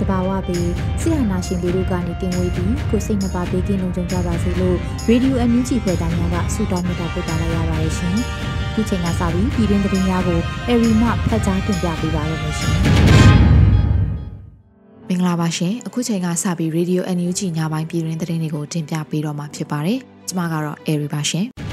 [0.00, 4.76] တဘာဝပြီးဆရာနာရှင်လူတို့ကနေကင်ဝေးပြီးကိုစိတ်နှပါဘေးကင်းလုံခြုံကြပါစေလို့
[5.08, 8.16] ရေဒီယိုအန်ယူဂျီဖွဲ့သားများကဆုတောင်းမေတ္တာပို့သလိုက်ရပါတယ်ရှင်။
[8.74, 12.74] ခုချိန်ကစပြီးပြည်တွင်းသတင်းများကိုအရီမှဖတ်ကြားတင်ပြပေးပါရမရှင်။
[15.08, 21.46] မင်္ဂလာပါရှင်။အခုချိန်ကစပြီးရေဒီယိုအန်ယူဂျီညပိုင်းပြည်တွင်းသတင်းတွေကိုတင်ပြပေးတော့မှာဖြစ်ပါတယ်။ကျွန်မကတော့အရီပါရှင်။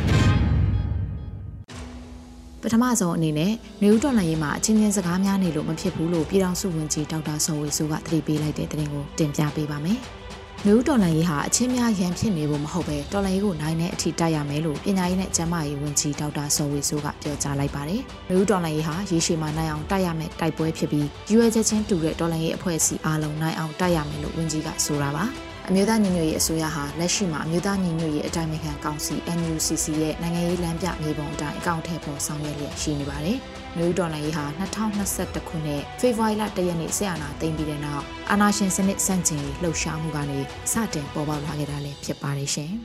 [2.64, 10.00] ပထမဆုံးအနေနဲ့နေဦးတော်လှန်ရေးမှာအချင်းချင်းစကားများနေလို့မဖြစ်ဘူးလို့ပြည်ထောင်စုဝန်ကြီးဒေါက်တာဆော်ဝေစုကသတိပေးလိုက်တဲ့သတင်းကိုတင်ပြပေးပါမယ်။
[10.68, 25.26] နေဦးတော်လှန်ရေးဟာအချင်းများရန်ဖြစ်နေဖို့မဟုတ်ပဲတော်လှန်ရေးကိုနိုင်တဲ့အထိတိုက်ရမယ်လို့ပညာရေးနဲ့ကျန်းမာရေးဝန်ကြီးဒေါက်တာဆော်ဝေစုကပြောကြားလိုက်ပါတယ်။နေဦးတော်လှန်ရေးဟာရေရှည်မှာနိုင်အောင်တိုက်ရမယ်တိုက်ပွဲဖြစ်ပြီးရွေးချက်ချင်းတူတဲ့တော်လှန်ရေးအဖွဲ့အစည်းအားလုံးနိုင်အောင်တိုက်ရမယ်လို့ဝန်ကြီးကဆိုတာပါ။
[25.70, 33.38] အမျိုးသားညီညွတ်ရေးအစိုးရဟာလက်ရှိမှာအမျိုးသားညီညွတ်ရေးအတိုင်းအမြံကောင်စီ NUCC ရဲ့နိုင်ငံရေးလမ်းပြမြေပုံအတိုင်းအကောင့်ထည့်ပေါ်ဆောင်ရွက်လျက်ရှိနေပါတယ်။
[33.78, 40.40] မျိုးတော်လိုင်းရေးဟာ2021ခုနှစ်ဖေဖော်ဝါရီလ1ရက်နေ့ဆရာနာသိမ်းပြီးတဲ့နောက်အာဏာရှင်စနစ်ဆန့်ကျင်ရေးလှုပ်ရှားမှုကနေ
[40.72, 42.72] စတင်ပေါ်ပေါက်လာခဲ့တာလည်းဖြစ်ပါတယ်ရှင်။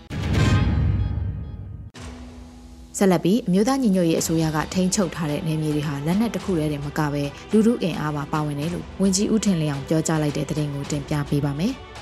[2.98, 7.22] ဆက်လက်ပြီးအမျိုးသားညီညွတ်ရေးအစိုးရကထိန်းချုပ်ထားတဲ့နေမြေတွေဟာလက်နက်တစ်ခုတည်းတည်းမကပဲ
[7.52, 11.74] လူမှုအင်အားပါပါဝင်တယ်လို့ဝန်ကြီးဦးထင်လျောင်ပြောကြားလိုက်တဲ့သတင်းကိုတင်ပြပေးပါမယ်။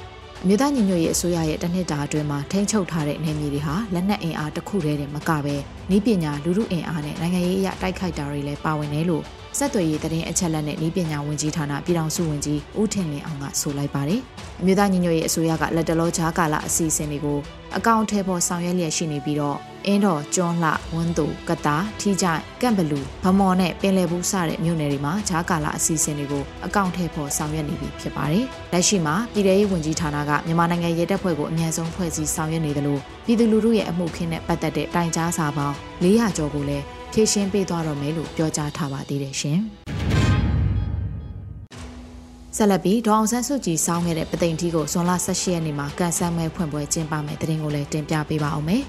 [0.47, 5.57] အမျိုးသားညီညွတ်ရေးအစိုးရရဲ့တနှစ်တာအတွင်းမှာထိန်းချုပ်ထားတဲ့နေမြေတွေဟာလက်နက်အင်အားတစ်ခုတည်းတည်းမကပဲ
[5.97, 9.25] ဤပညာလူမှုအင်အားနဲ့နိုင်ငံရေးအရတိုက်ခိုက်တာတွေလည်းပါဝင်တယ်လို့
[9.59, 14.21] စက်သွေးရေးတရင်အချက်လက်နဲ့ဤပညာဝန်ကြီးဌာနပြည်ထောင်စုဝန်ကြီးဦးထင်လင်းအောင်ကဆိုလိုက်ပါတယ်။
[14.61, 17.39] အမျိုးသားညီညွတ်ရေးအစိုးရကလက်တလောကြားကာလအစီအစဉ်တွေကို
[17.77, 36.85] အကောင့်ထဲပေါ်ဆောင်ရွက်လျက်ရှိနေပြီးတော့အင်းတော်ကျွန်းလှဝန်းသူကတာထီကြိုင်ကန့်ဘလူဗမော်နဲ့ပင်လယ်ဘူးစတဲ့မြို့နယ်တွေမှာဂျားကာလာအစီအစဉ်တွေကိုအကောင့်ထဲပေါ်ဆောင်ရွက်နေပြီဖြစ်ပါတယ်။လက်ရှိမှာပြည်ထရေးဝန်ကြီးဌာနကမြန်မာနိုင်ငံရဲတပ်ဖွဲ့ကိုအမြန်ဆုံးဖွဲ့စည်းဆောင်ရွက်နေတယ်လို့ပြည်သူလူထုရဲ့အမှုခင်းနဲ့ပတ်သက်တဲ့တိုင်ကြားစာပေါင်း400ကျော်ကိုလည်း
[37.17, 39.59] ဖြည့်ရှင်းပေးသွားတော့မယ်လို့ပြောကြားထားပါသေးတယ်ရှင်။
[42.57, 48.83] ဆက်လက်ပြီးဒေါအောင်ဆန်းစုကြည်စောင်းခဲ့တဲ့ပသိမ်ထီးကိုဇွန်လ18ရက်နေ့မှာကန်ဆန်းမဲဖွင့်ပွဲကျင်းပမယ်တရင်ကိုလည်းတင်ပြပေးပါအောင်မယ်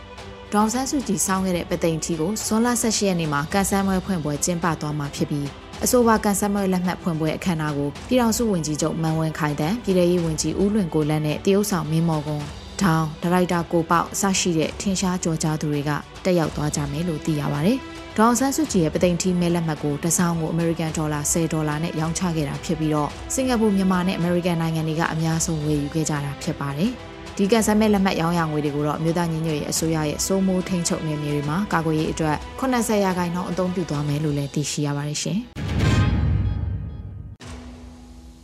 [0.52, 5.48] ။ဒေါအောင်ဆန်းစုကြည်စောင်းခဲ့တဲ့ပသိမ်ထီးကိုဇွန်လ18ရက်နေ့မှာကန်ဆန်းမဲဖွင့်ပွဲကျင်းပသွားမှာဖြစ်ပြီး
[5.84, 15.90] အဆိုပါကန်ဆန်းမဲလက်မှတ်ဖွင့်ပွဲအခမ်းအနားကိုပြည်ထောင်စုဝန်ကြီးချုပ်မန်ဝင်းခိုင်တန်ပြည်ထောင်ရေးဝန်ကြီးဦးလွင်ကိုလန်းနဲ့တရုတ်ဆောင်မင်းမော်ကွန် ထောင်ဒါရိုက်တာကိုပေါက်အစရှိတဲ့ထင်ရှားကြော်ကြားသူတွေက
[16.24, 17.72] တက်ရောက်သွားကြမယ်လို့သိရပါဗျ။
[18.18, 26.90] ဒေါန်ဆန်းစုကြည်ရဲ့ပသိမ်ထီမဲလက်မှတ်ကိုတစောင်းကို American Dollar 10ဒေါ်လာနဲ့ရောင်းချခဲ့တာဖြစ်ပြီးတော့စင်ကာပူမြန်မာနဲ့ American နိုင်ငံတွေကအများဆုံးဝယ်ယူခဲ့ကြတာဖြစ်ပါတယ်။
[27.36, 35.40] ဒီကန်ဆယ်မဲ့လက်မှတ်ရောင်းရငွေတွေကိုတော့မြို့သားညီညွတ်ရေးအစိုးရရဲ့စိုးမိုးထိန်းချုပ်နေမြေတွေမှာကာကွယ်ရေးအတွက်80ရာခိုင်နှုန်းအသုံးပြုသွားမယ်လို့လည်းသိရှိရပါတယ်ရှင်။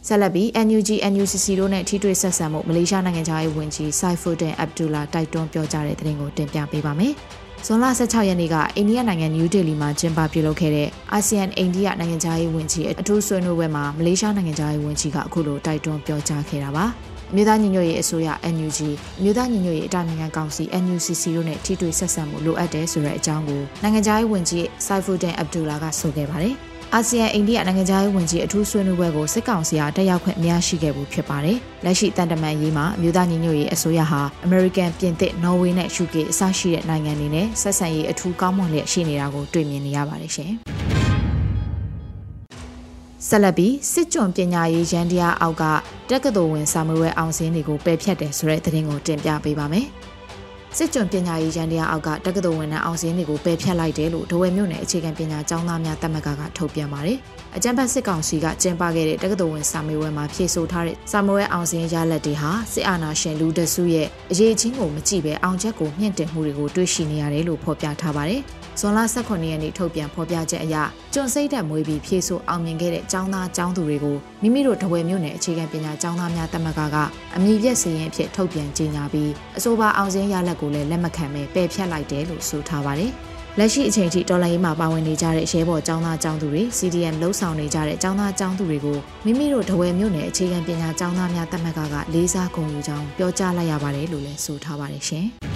[0.08, 7.12] ဆက်လက်ပြီး NUG NUCC တို့နဲ့ထိတွေ့ဆက်ဆံမှုမလေးရှားနိုင်ငံသားရေးဝန်ကြီးဆိုက်ဖူဒင်အဗ်ဒူလာတိုက်တွန်းပြောကြားတဲ့သတင်းကိုတင်ပြပေးပါမယ်။
[7.66, 16.84] ဇွန်လ16ရက်နေ့ကအိန္ဒိယနိုင်ငံနယူးဒေလီမှာကျင်းပပြုလုပ်ခဲ့တဲ့အာဆီယံအိန္ဒိယနိုင်ငံသားရေးဝန်ကြီးအထူးဆွေးနွေးပွဲမှာမလေးရှားနိုင်ငံသားရေးဝန်ကြီးကအခုလိုတိုက်တွန်းပြောကြားခဲ့တာပါ။
[17.34, 18.78] မြို့သားညီညွတ်ရေးအစိုးရ NUG
[19.22, 26.56] မြို့သားညီညွတ်ရေးအတိုင်းအမြံကောင်စီ NUCC တို့နဲ့ထိတွေ့ဆက်ဆံမှုလိုအပ်တယ်ဆိုတဲ့အကြောင်းကိုနိုင်ငံသားရေးဝန်ကြီးဆိုက်ဖူဒင်အဗ်ဒူလာကဆိုခဲ့ပါတယ်။
[26.94, 40.52] အာဆီယံအိန္ဒိယနိုင်ငံသားရေးဝန်ကြီးအထူးဆွေးနွေးပွဲကိုစစ်ကောင်စီအားတက်ရောက်ခွင့်အများရှိခဲ့ဘူးဖြစ်ပါတယ်။လက်ရှိတန်တမန်ရေးမှာအမျိုးသားညီညွတ်ရေးအစိုးရဟာအမေရိကန်ပြင်သစ်နော်ဝေးနဲ့ UK အစရှိတဲ့နိုင်ငံတွေနဲ့ဆက်ဆံရေးအထူးကောင်းမွန်လျက်ရှိနေတာကိုတွေ့မြင်နေရပါတယ်ရှင်။
[43.28, 45.64] ဆက်လက်ပြီးစစ်ကြွပညာရေးရန်တရားအောက်က
[46.10, 49.88] တက္ကသိုလ်ဝင်စာမေးပွဲအောင်စင်းတွေကိုပယ်ဖြတ်တယ်ဆိုတဲ့သတင်းကိုတင်ပြပေးပါမယ်။
[50.80, 57.18] စစ်ကြုံပညာရေးရန်တရားအောက်ကတက္ကသိုလ်ဝန်ထမ်းအောင်စင်းတွေကိုပယ်ဖြတ်လိုက်တယ်လို့ဒဝဲမြို့နယ်အခြေခံပညာကျောင်းသားများတက်မကကထုတ်ပြန်ပါတယ်။
[57.56, 68.42] အကြံဖတ်စစ်ကောင်စီကကျင်းပခဲ့တဲ့တက္ကသိုလ်ဝန်စာမေးပွဲမှာဖြေဆိုထားတဲ့စာမေးပွဲအောင်စင်းရလက်တွေဟာစစ်အာဏာရှင်လူတစုရဲ့အရေးချင်းကိုမကြည့်ပဲအောင်ချက်ကိုမြင့်တင်မှုတွေကိုတွေးရှိနေရတယ်လို့ဖော်ပြထားပါတယ်။
[68.80, 70.76] ဇွန်လ18ရက်နေ့ထုတ်ပြန်ဖော်ပြချက်အရ
[71.14, 76.96] ကျွန်စိတ်တက်မွေးပြီးဖြေဆိုအောင်မြင်ခဲ့တဲ့ကျောင်းသားကျောင်းသူတွေကိုမိမိတို့ဒဝဲမြို့နယ်အခြေခံပညာကျောင်းသားများတက်မကက
[77.36, 83.11] အမည်ပြည့်စည်ရင်အဖြစ်ထုတ်ပြန်ကြေညာပြီးအဆိုပါအောင်စင်းရလက်ကိုလည်းလက်မခံပဲပယ်ဖျက်လိုက်တယ်လို့ဆိုထားပါတယ်။
[83.59, 95.27] လက်ရှိအချိန်ထိတော်လိုင်းရေးမှာပါဝင်နေကြတဲ့ရဲဘော်ចောင်းသားចောင်းသူတွေ CDM လှုပ်ဆောင်နေကြတဲ့ចောင်းသားចောင်းသူတွေကိုမိမိတို့တဝယ်မြို့နယ်အခြေခံပညာចောင်းသားများတမကကလေးစားဂုဏ်ယူကြောင်းပြောကြားလိုက်ရပါတယ်လို့လည်းဆိုထားပါတယ်ရှင်။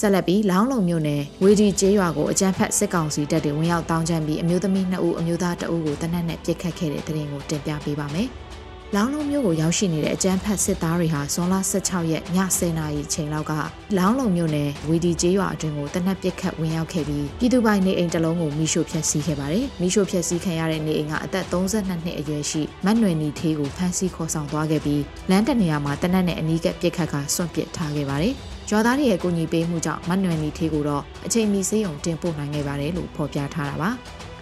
[0.00, 8.28] ဆက်လက်ပြီးလောင်းလုံမြို့နယ်ဝေဒီကျေးရွာကိုအကြမ်းဖက်စစ်ကောင်စီတပ်တွေဝင်ရောက်တောင်းချမ်းပြီးအမျိုးသမီး2ဦးအမျိုးသား2ဦးကိုတနက်နဲ့ပစ်ခတ်ခဲ့တဲ့တဲ့ရင်ကိုတင်ပြပေးပါမယ်။
[8.95, 13.53] လောင်းလုံမြို့ကိုရောက်ရှိနေတဲ့အကြမ်းဖက်စစ်သားတွေဟာဇွန်လ16ရက်ည10:00နာရီချိန်လောက်က
[13.97, 28.33] လောင်းလုံမြို့နယ်ဝီဒီကျေးရွာအတွင်းကိုတနက်ပစ်ခတ်ဝင်ရောက်ခဲ့ပြီးပြည်သူပိုင်နေအိမ်တစ်လုံးကိုမိရှို့ဖျက်ဆီးခဲ့ပါတယ်။မိရှို့ဖျက်ဆီးခံရတဲ့နေအိမ်ကအသက်32နှစ်အရွယ်ရှိမတ်နွယ်နီသေးကိုဖမ်းဆီးခေါ်ဆောင်သွားခဲ့ပြီးလမ်းတနေရာမှာတနက်နဲ့အနီးကပ်ပစ်ခတ်ကစွန့်ပစ်ထားခဲ့ပါတယ်။
[28.69, 33.89] ရွာသားတွေရဲ့ကူညီပေးမှုကြောင့်မတ်နွယ်နီထေးကိုတော့အချိန်မီစေးုံတင်ပို့နိုင်ခဲ့ပါတယ်လို့ဖော်ပြထားတာပါ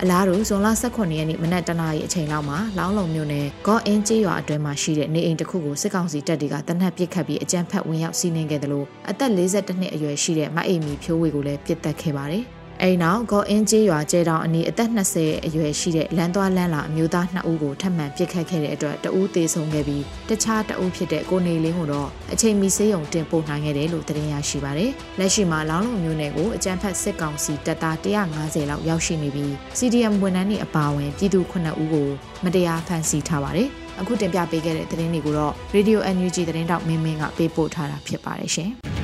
[0.04, 12.46] အလားတူဇွန်လ18ရက်နေ့မနက်တနာရီအချိန်လောက်မှာလောင်းလုံမြို့နယ်ဂေါ်အင်းကျေးရွာအတွင်းမှာရှိတဲ့နေအိမ်တစ်ခုကိုစစ်ကောင်စီတပ်တွေကတနက်ပစ်ခတ်ပြီးအကြမ်းဖက်ဝင်ရောက်စီးနင်းခဲ့တယ်လို့အသက်42နှစ်အရွယ်ရှိတဲ့မအိမ်မီဖြိုးဝေကိုလည်းပစ်တက်ခဲ့ပါတယ်။
[12.84, 32.08] အဲဒီနောက်ဂေါ်အင်းကျေးရွာကျဲတောင်အနီးအသက်20အရွယ်ရှိတဲ့လမ်းသွားလမ်းလာအမျိုးသား2ဦးကိုထပ်မံပစ်ခတ်ခဲ့တဲ့အတွက်တဦးသေဆုံးခဲ့ပြီးတခြားတဦးဖြစ်တဲ့ကိုနေလင်းကိုတော့အချိန်မီဆေးရုံတင်ပို့နိုင်ခဲ့တယ်လို့သတင်းရရှိပါတယ်။လက်ရှိမှာလောင်းလုံမျိုးနယ်ကိုအကြမ်းဖက်စစ်ကောင်စီတပ်သား150လောက်ရောက်ရှိနေပြီး CDM ဝန်ထမ်းတွေအပါအဝင်ပြည်သူ9ဦးကို
[32.44, 33.68] မတရားဖမ်းဆီးထားပါတယ်။
[34.00, 38.72] အခုတင်ပြပေးခဲ့တဲ့သတင်းတွေကိုတော့ Radio NUG သတင်းတောက်မင်းမင်းကပေးပို့ထားတာဖြစ်ပါတယ်ရှင်။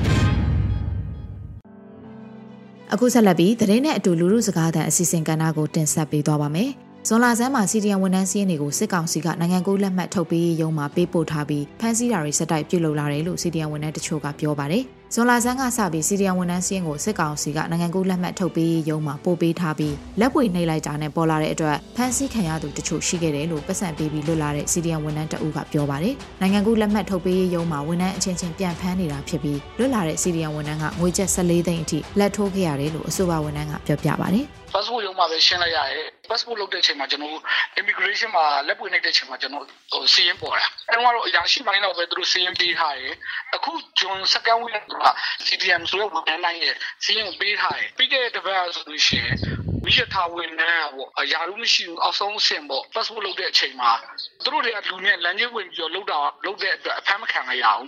[2.92, 6.70] အခုဆက်လက်ပြီးသတင်းနဲ့အတူလူမှုစကားသံအစီအစဉ်ကဏ္ဍကိုတင်ဆက်ပေးသွားပါမယ်။
[7.08, 14.82] ဇွန်လဆန်းမှာစီဒီယံဝန်ထမ်းစီးရင်တွေကိုစစ်ကောင်စီကနိုင်ငံကူးလက်မှတ်ထုတ်ပေးရုံမှာပေးပို့ထားပြီးဖမ်းဆီးတာတွေစက်တိုက်ပြုလုပ်လာတယ်လို့စီဒီယံဝန်ထမ်းတချို့ကပြောပါတယ်။
[15.18, 37.36] ဇွန်လဆန်းကစပြီးစီဒီယံဝန်ထမ်းစီးရင်ကိုစစ်ကောင်စီကနိုင်ငံကူးလက်မှတ်ထုတ်ပေးရုံမှာပို့ပေးထားပြီးလက်ပွေနှိပ်လိုက်တာနဲ့ပေါ်လာတဲ့အတွက်ဖမ်းဆီးခံရသူတချို့ရှိခဲ့တယ်လို့ပတ်စံပေးပြီးလွတ်လာတဲ့စီဒီယံဝန်ထမ်းတအုပ်ကပြောပါတယ်။နိုင်ငံကူးလက်မှတ်ထုတ်ပေးရုံမှာဝန်ထမ်းအချင်းချင်းပြန်ဖမ်းနေတာဖြစ်ပြီးလွတ်လာတဲ့စီဒီယံဝန်ထမ်းကငွေကျပ်14သိန်းအထိလက်ထိုးခဲ့ရတယ်လို့အဆိုပါဝန်ထမ်းကပြောပြပါတယ်။ passport ရုံးမှာပဲရှင်းလိုက်ရတယ် passport လုပ်တဲ့အချိန်မှာကျွန်တော်
[37.80, 43.14] immigration မှာလက်ပွေနေတဲ့ချိန်မှာကျွန်တော်ဟိုစီးရင်ပေါ်တာအဲတော့အရာရှိမိုင်းတော့ပဲသူတို့စီးရင်ပေးထားတယ်
[43.54, 44.34] အခုဂျွန်စ
[45.06, 46.74] ကန်ဝီက CDM ဆိုတဲ့ဝန်ထမ်းတိုင်းရဲ့
[47.04, 49.36] စီးရင်ပေးထားတယ်ပြီးခဲ့တဲ့တစ်ပတ်ဆိုလို့ရှိရင်
[49.84, 53.90] မိရထားဝင်နေပေါ့အရာလို့မရှိဘူးအောက်ဆုံးအဆင့်ပေါ့ passport လုပ်တဲ့အချိန်မှာ
[54.44, 57.84] သူတို့တွေကလူနဲ့လမ်းကြီးဝင်ပြီးတော့လုပ်တာလုပ်တဲ့အတွက်အဖမ်းမခံရအောင်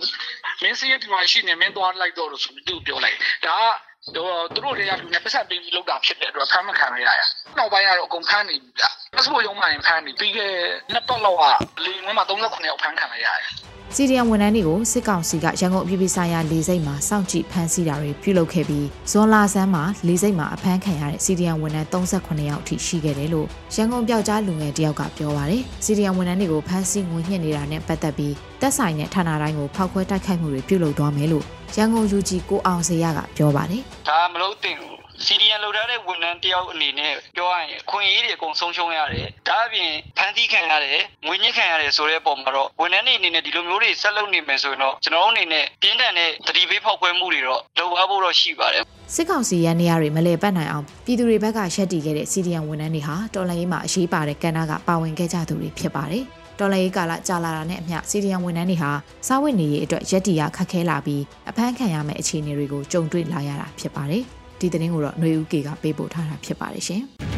[0.61, 7.21] မင်းစီးရင်ဒီမှာရှိနေမင်းသွားလိုက်တော့လို့ဆိုပြီးသူပြောလိုက်ဒါကတော့သူတို့တွေကလူနဲ့ပတ်သက်ပြီးလောက်တာဖြစ်တဲ့အတွက်ဖမ်းမခံရရ။
[7.57, 8.83] နောက်ပိုင်းကတော့အကုန်ဖမ်းနေပြီဗျ။
[9.15, 10.53] ပတ်စပို့ရုံးမှရင်ဖမ်းနေပြီးခဲ့
[10.93, 11.43] နှစ်ပတ်လောက်က
[11.85, 13.49] လေဝင်မှာ39ယောက်ဖမ်းခံရရတယ်။
[13.95, 31.45] စီဒီယံဝန်ထမ်းတွေကိုစစ်ကောင်စီကရန်ကုန်ပြည်ပြည်ဆိုင်ရာလေဆိပ်မှာစောင့်ကြည့်ဖမ်းဆီးတာတွေပြုလုပ်ခဲ့ပြီးဇွန်လဆန်းမှာလေဆိပ်မှာအဖမ်းခံရတဲ့စီဒီယံဝန်ထမ်း38ယောက်အထိရှိခဲ့တယ်လို့ရန်ကုန်ပြောက်ကြားလူငယ်တယောက်ကပြောပါတယ်။စီဒီယံဝန်ထမ်းတွေကိုဖမ်းဆီးငွေညှစ်နေတာနဲ့ပတ်သက်ပြီးတက်ဆိုင်တဲ့ဌာနတိုင်းကိုဖောက်ခွဲတိုက်ခိုက်မှုတွေပြုလုပ်သွားမယ်လို့
[31.75, 48.83] ရန်ကုန် UG ကိုအောင်စေရကပြောပါတယ်။ဒါမလို့တင်ဘူး။ CDN လောက်ထားတဲ့ဝန်ထမ်းတယောက်အနေနဲ့ပြောရရင်ခွင့်ရေးတွေအကုန်ဆုံးရှုံးရတယ်။ဒါအပြင်ဖန်တီးခံရတယ်၊ငွေညှစ်ခံရတယ်ဆိုတဲ့ပုံမှာတော့ဝန်ထမ်းတွေအနေနဲ့ဒီလိုမျိုးတွေဆက်လုပ်နေမယ်ဆိုရင်တော့ကျွန်တော်တို့အနေနဲ့ပြင်းထန်တဲ့တတိပေးဖောက်ခွဲမှုတွေတော့လုပ်ရဖို့တော့ရှိပါတယ်။
[49.15, 56.23] စစ်ကောင်စီရန်နေရတွေမလဲပတ်နိုင်အောင်ပြည်သူတွေဘက်ကရှက်တီခဲ့တဲ့ CDN ဝန်ထမ်းတွေဟာတော်လှန်ရေးမှာအရေးပါတဲ့ကဏ္ဍကပါဝင်ခဲ့ကြသူတွေဖြစ်ပါတယ်။
[56.59, 58.91] တော်လှန်ရေးကာလကြာလာတာနဲ့အမျှစီဒီယံဝန်ထမ်းတွေဟာ
[59.27, 64.25] စားဝတ်နေရေးအတွက်ရက်တီရခက်ခဲလာပြီးအဖမ်းခံရမယ့်အခြေအနေတွေကိုကြုံတွေ့လာရတာဖြစ်ပါတယ်။
[64.58, 67.02] ဒီသတင်းကိုတော့ຫນွေဦးကေကပေးပို့ထားတာဖြစ်ပါတယ်ရှင်။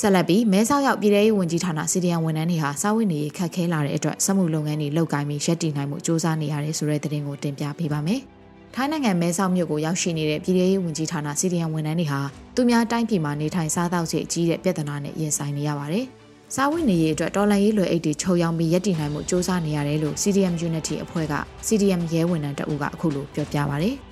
[0.00, 8.20] ဆက်လက်ပြီးမဲဆောက်ရောက်ပြည်ထရေးဝန်ကြီးဌာနစီဒီယံဝန်ထမ်းတွေဟာစာဝတ်နေရေးခက်ခဲလာတဲ့အတွက်စက်မှုလုပ်ငန်းတွေလုပ်ကိုင်ပြီးရပ်တည်နိုင်မှုစ조사နေရတယ်ဆိုတဲ့သတင်းကိုတင်ပြပေးပါမယ်။
[8.74, 12.20] ထိုင်းနိုင်ငံမဲဆောက်မြို့ကိုရောက်ရှိနေတဲ့ပြည်ထရေးဝန်ကြီးဌာနစီဒီယံဝန်ထမ်းတွေဟာ
[12.54, 16.04] သူများတိုင်းပြည်မှာနေထိုင်စားသောက်ခြေအကြီးတဲ့ပြဿနာနဲ့ရင်ဆိုင်နေရပါတယ်။
[16.54, 21.34] စားဝတ်နေရေးအတွက်တော်လှန်ရေးလွယ်အိတ်တွေချုပ်ရောင်းပြီးရည်တည်နိုင်မှုစ조사နေရတယ်လို့ CDM Unity အဖွဲ့က
[21.66, 23.90] CDM ရဲဝန်ထမ်းတအုပ်ကအခုလိုပြောပြပါဗျ။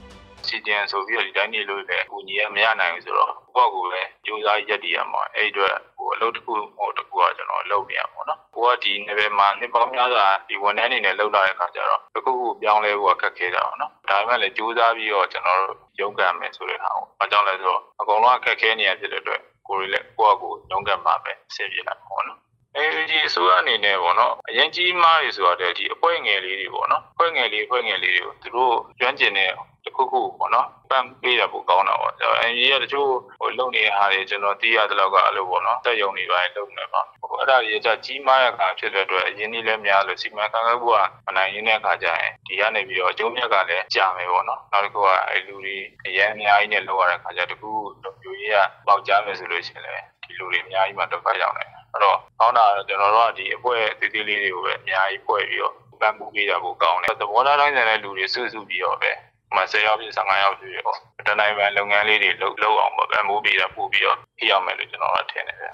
[0.50, 22.49] CDM ဆိုပြီးတော့ဒီတိုင်းနေလို့လည်းအကူညီရမရနိုင်ဘူးဆိုတော့ကိုယ့်ကိုယ်လည်းစူးစမ်းရက်တည်ရမှာအဲ့အတွက်ဟိုအလုပ်တစ်ခုဟိုတစ်ခုကကျွန်တော်လုပ်နေရပါတော့။ကိုကဒီ level မှာနှစ်ပေါင်းများစွာဒီဝန်ထမ်းအနေနဲ့လုပ်လာတဲ့အခါကျတော့တစ်ခုခုပြောင်းလဲဖို့ခက်ခဲတာပေါ့နော်။ဒါပေမဲ့လည်းစူးစမ်းပြီးတော့ကျွန်တော်တို့ရုန်းကန်မယ်ဆိုတဲ့ဟာကိုအကြောင်းလဲဆိုတော့အကုန်လုံးအခက်ခဲနေရဖြစ်တဲ့အတွက်ကိုယ်လည်းကိုယ့်အကူရုန်းကန်မှာပဲဆင်ပြေလာပါတော့။အဲ
[22.88, 29.52] NUG အစိုးရအနေနဲ့ပေါ့နော်အရင်ကြီးမားတွေဆိုတော့ဒီအဖွဲ့ငယ်လေးတွေပေါ့နော်အဖွဲ့ငယ်လေးအဖွဲ့ငယ်လေးတွေကိုသူတို့ကျွမ်းကျင်တဲ့
[29.86, 33.10] တခုခုပေါ့နော်ပန်းပေးတာပိုကောင်းတာပေါ့ကျွန်တော် NUG ကတချို့
[33.40, 47.72] ဟိုလုပ်နေတဲ့ဟာတွေကျွန်တော်သိရတဲ့လောက်ကအဲ့လိုပေါ့နော်တက်ယုံနေပိုင်းလုပ်နေပါဟိုအဲ့ဒါကြီးကကြီးမားတဲ့အခါဖြစ်တဲ့အတွက်အရင်ကြီးလည်းများလို့စီမံခန့်ခွဲမှုကမနိုင်ရင်းတဲ့အခါကျရင်ဒီကနေပြီးတော့အကျိုးမြတ်ကလည်းကြာမယ်ပေါ့နော်နောက်တစ်ခုကအဲ့လူတွေအရင်အများကြီးနဲ့လောက်ရတဲ့အခါကျတခု
[48.04, 48.56] လူကြီးက
[48.88, 59.12] ပေါက်ကြမယ်ဆိုလို့ရှိရင်လည်းဒီလူတွေအများကြီးမှဒုက္ခရောက်နေတယ် အဲ့တော့ကောင်းတာကတော့ကျွန်တော်တို့ကဒီအပွဲသေးသေးလေးတွေကိုပဲအများကြီးဖွဲ့ပြီးတော့ပန်းပူပေးတာကိုကောင်းတယ်သဘောထားတိုင်းတဲ့လူတွေစုစုပြီးတော့ပဲ
[59.56, 60.96] မဆယ်ရောက်ပြီး15ရောက်ပြီးတော့
[61.28, 65.68] တနိုင်ပန်လုပ်ငန်းလေးတွေလုပ်လုပ်အောင်ပေါ့ပန်းပူပေးတာပို့ပြီးတော့ဖြစ်အောင်မယ်လို့ကျွန်တော်ကထင်တယ်ဗျ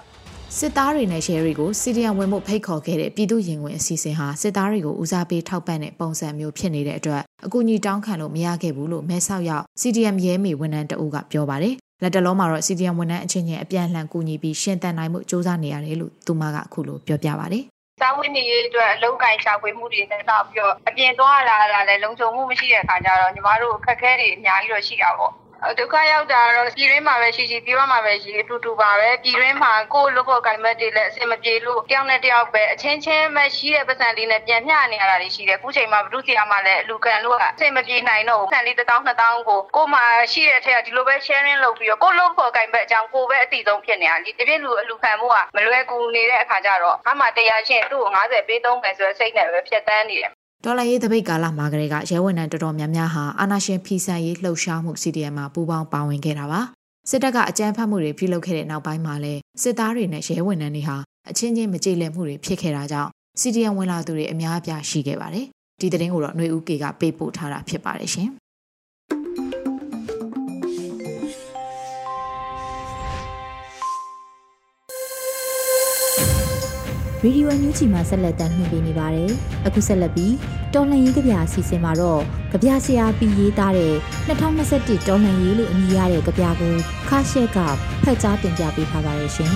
[0.57, 17.63] စစ်သားတွေနဲ့ရဲတွေကိုစီဒီယံဝင်မှုဖိတ်ခေါ်ခဲ့တဲ့ပြည်သူရင်ဝင်အစီအစဉ်ဟာစစ်သားတွေကိုဦးစားပေးထောက်ပံ့တဲ့ပုံစံမျိုးဖြစ်နေတဲ့အတွက်အကူအညီတောင်းခံလို့မရခဲ့ဘူးလို့မဲဆောက်ရောက် CDM ရဲမေဝန်ထမ်းတအုပ်ကပြောပါတယ် လက်တလုံးမှာတော့ CDM ဝန်ထမ်းအချင်းချင်းအပြန်အလှန်ကူညီပြီးရှင်းတန်နိုင်မှုစ조사နေရတယ်လို့သူမကအခုလိုပြောပြပါတယ်
[18.01, 25.31] စာဝတ်နေရေးအတွက်အလုံးကိုင်ရှာဖွေမှုတွေနဲ့နောက်ပြီးတော့အပြင်သွားလာတာလည်းလုံခြုံမှုမရှိတဲ့အခါကျတော့ညီမတို့အခက်အခဲတွေအများကြီးတော့ရှိတာပေါ့
[25.79, 39.99] ဒုက္ခရောက်တာတော့ပြည်ရင်းမှာပဲရှိရှိပြည်ပမှာပဲရှိအတူတူပါပဲပြည်ရင်းမှာကိုယ်လုပ်ဖို့ကံမတ်တွေလည်းအဆင်မပြေလို့တယောက်နဲ့တယောက်ပဲအချင်းချင်းပဲရှိတဲ့ပတ်စံလေးနဲ့ပြန်မျှနေရတာတွေရှိတယ်အခုချိန်မှာဘုသူစီယာမှာလည်းလူကန်လို့အဆင်မပြေနိုင်တော့ဘူးဆန်လေး1000 2000ကိုကိုမှ
[40.33, 50.34] ရှိတဲ့ထက်ကဒီလိုပဲ sharing လုပ်ပြီးတော့ကိုလုပ်ဖို့ကံမတ်အကြောင်းကိုပဲအတိဆုံးဖြစ်နေတာဒီတပြည့်လူအလူခံမှုကမလွယ်ကူနေတဲ့အခါကျတော့အမှတရားချင်းသူ့ကို90ပေးသုံးမယ်ဆိုတဲ့စိတ်နဲ့ပဲဖြတ်တန်းနေတယ်
[50.67, 56.61] ဒေါ်လာရေးတပိတ်ကာလမှာကလေးကရဲဝန်ထမ်းတော်တော်များများဟာအာနာရှင်ဖီဆန်ရေးလှုပ်ရှားမှု CDM မှာပူးပေါင်းပါဝင်ခဲ့တာပါ
[57.09, 60.97] စစ်တပ်ကအကြမ်းဖက်မှုတွေပြုလုပ်ခဲ့တဲ့နောက်ပိုင်းမှာလည်းစစ်သားတွေနဲ့ရဲဝန်ထမ်းတွေဟာ
[61.29, 63.09] အချင်းချင်းမကြေလည်မှုတွေဖြစ်ခဲ့တာကြောင့်
[63.41, 65.45] CDM ဝင်လာသူတွေအများအပြားရှိခဲ့ပါတယ်
[65.81, 68.29] ဒီသတင်းကိုတော့ຫນွေဦးကေကပေးပို့ထားတာဖြစ်ပါတယ်ရှင်
[77.23, 79.31] ရေဒီယိုအန်ယူဂျီမှာဆက်လက်တင်ပြနေပါတယ်။
[79.65, 80.33] အခုဆက်လက်ပြီး
[80.73, 83.93] တော်လှန်ရေးကြပြအစီအစဉ်မှာတော့ကြပြဆရာပြီးရေးသားတဲ့
[84.27, 86.73] 2021တော်လှန်ရေးလို့အမည်ရတဲ့ကြပြကို
[87.09, 87.57] ခါရှက်က
[88.03, 89.53] ဖတ်ကြားတင်ပြပေးထားပါတယ်ရှင်။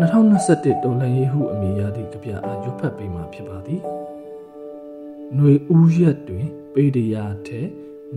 [0.00, 3.80] 2021တော်လှန်ရေးဟုအမည်ရသည့်ကြပြအားရွတ်ဖတ်ပေးမှာဖြစ်ပါသည်။
[5.34, 7.60] ຫນွေဦးရက်တွင် ပေတရာထဲ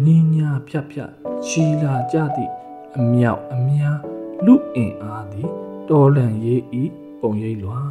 [0.05, 1.11] ညင်ညာဖြတ်ဖြတ်
[1.45, 2.51] ချီလာကြသည့်
[2.97, 4.14] အမြောက်အများ
[4.45, 5.49] လူအင်အားသည်
[5.89, 6.83] တော်လန်ရေးဤ
[7.19, 7.81] ပုံရိပ်လွာ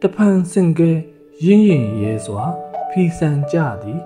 [0.00, 0.90] တဖန်စင်ကဲ
[1.44, 2.44] ရင်းရင်ရဲစွာ
[2.90, 4.00] ဖီဆန်ကြသည်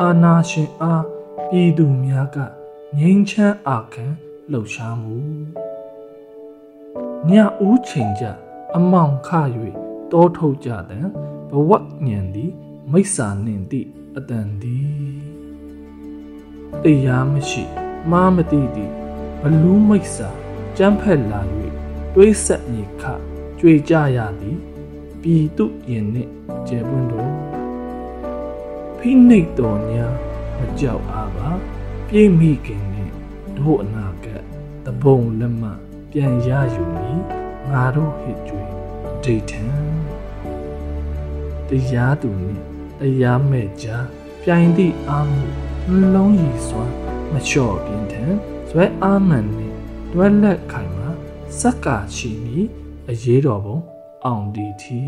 [0.00, 1.04] အာနာရှင်အား
[1.48, 2.36] ပြည်သူများက
[2.98, 4.06] ငြိမ်းချမ်းအာခံ
[4.50, 5.16] လှုပ်ရှားမှု
[7.28, 7.30] ည
[7.66, 8.24] ဦးချိန်ကြ
[8.76, 9.28] အမောင်ခ၍
[10.12, 11.06] တောထုတ်ကြတဲ့
[11.50, 11.70] ဘဝ
[12.06, 12.52] ညံသည်
[12.92, 14.86] မိစ္ဆာနှင့်သည့်အတန်သည်
[16.82, 17.64] တရားမရှိ
[18.10, 18.92] မားမတိသည့်
[19.44, 20.28] ဘလူးမိစ္ဆာ
[20.76, 21.40] ကြမ်းဖက်လာ၍
[22.14, 23.02] တွေးဆက်မြေခ
[23.58, 24.58] ကြွေကြရသည်
[25.22, 26.32] ပြည်သူရင်နှင့်
[26.68, 27.30] ကျေပွန်းတို့
[28.98, 30.06] ဖိနှိတ်တော်ညာ
[30.58, 31.50] မကြောက်အားပါ
[32.08, 33.14] ပြေးမိခင်နှင့်
[33.56, 34.26] တို့အနာက
[34.84, 35.64] တပုံလက်မ
[36.10, 37.20] ပြန်ရယူမည်
[37.70, 38.62] ငါတို့ဟစ်ကြွေ
[39.24, 39.64] ဒိဋ္ဌံ
[41.68, 42.64] တရားသူနှင့်
[43.00, 44.06] တရားမဲ့ကြား
[44.42, 46.84] ပြိုင်သည့်အာမှုလုံးရည်စွာ
[47.32, 48.34] မလျှော့ပြင်းထန်
[48.74, 49.76] ဇွဲအာမန်နှင့်
[50.12, 51.08] တွဲလက်ခိုင်မှာ
[51.60, 52.56] စက္ကာချီမီ
[53.10, 53.78] အရေးတော်ပုံ
[54.24, 55.00] အောင်ဒီထီ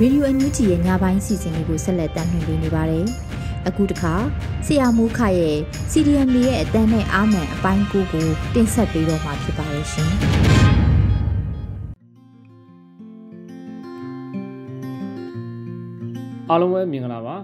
[0.00, 3.06] ရေဒီယိုအန်ယူဂျီရဲ့ညပိုင်းစီစဉ်လေးကိုဆက်လက်တင်ပြနေပါတယ်။
[3.68, 4.14] အခုတခါ
[4.66, 5.56] ဆရာမူခရဲ့
[5.90, 10.12] CDM ရဲ့အတန်းနဲ့အာမန်အပိုင်းကိုကိုတင်ဆက်ပေးတော့မှာဖြစ်ပါရဲ့ရှင်။
[16.50, 17.36] အားလုံးပဲမင်္ဂလာပါ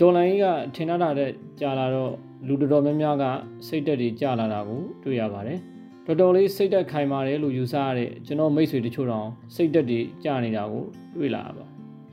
[0.00, 2.12] ဒေါ်လာကြီးကထင်ထားတဲ့ကြာလာတော့
[2.46, 3.24] လူတော်တော်များများက
[3.66, 5.58] စိတ်တက်တွေကြာလာတာကိုတွေ့ရပါတယ်
[6.06, 10.84] တော်တော်လေးစိတ်တက်ခိုင်ပါတယ်လို့ယူဆရတဲ့ကျွန်တော်မိတ်ဆွေတချို့တောင်စိတ်တက်တွေကြာနေတာကို
[11.16, 11.64] တွေ့လာပါ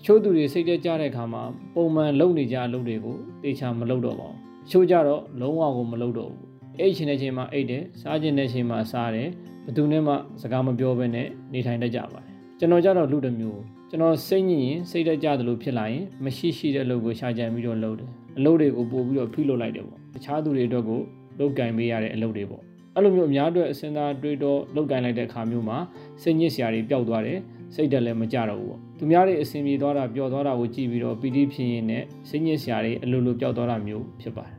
[0.03, 1.43] ချို့သူတွေစိတ်တက်ကြတဲ့အခါမှာ
[1.75, 4.37] ပုံမှန်လုပ်နေကြအလုပ်တွေကိုတေချာမလုပ်တော့ပါဘူး
[4.71, 6.41] ချို့ကြတော့လုံးဝကိုမလုပ်တော့ဘူး
[6.79, 9.29] အိတ်ချင်တဲ့ချိန်မှာအိတ်တယ်စားချင်တဲ့ချိန်မှာစားတယ်
[9.65, 13.61] ဘယ်သူနဲ့မှစကားမပြောဘဲနဲ့နေထိုင်တတ်ကြပါတယ်ကျွန်တော်ကြတော့လူတစ်မျိုး
[13.93, 20.99] ကျွန်တော်စိတ်ညစ်ရင်စိတ်တက်ကြသလိုဖြစ်လာရင်မရှိရှိတဲ့အလုပ်ကိုရှာကြံပြီးတော့လုပ်တယ်အလုပ်တွေကိုပို့ပြီးတော့ဖိလုပ်လိုက်တယ်ပေါ့တခြားသူတွေအတွက်ကို
[21.39, 22.61] လုပ်ကင်ပေးရတဲ့အလုပ်တွေပေါ့
[22.95, 25.77] အဲ့လိုမျိုးအများအတွက်အစင်သာတွေးတော့လုပ်ကင်လိုက်တဲ့အခါမျိုးမှာ
[26.21, 27.39] စိတ်ညစ်စရာတွေပျောက်သွားတယ်
[27.75, 34.57] စိတ်တက်လည်းမကြတော့ဘူးပေါ့သူများတွေအစင်ပြေသွားတာပျော်သွားတာကိုကြည့်ပြီးတော့ပီတိဖြစ်ရင်နဲ့စိတ်ညစ်စရာတွေအလိုလိုပျောက်သွားတာမျိုးဖြစ်ပါတယ်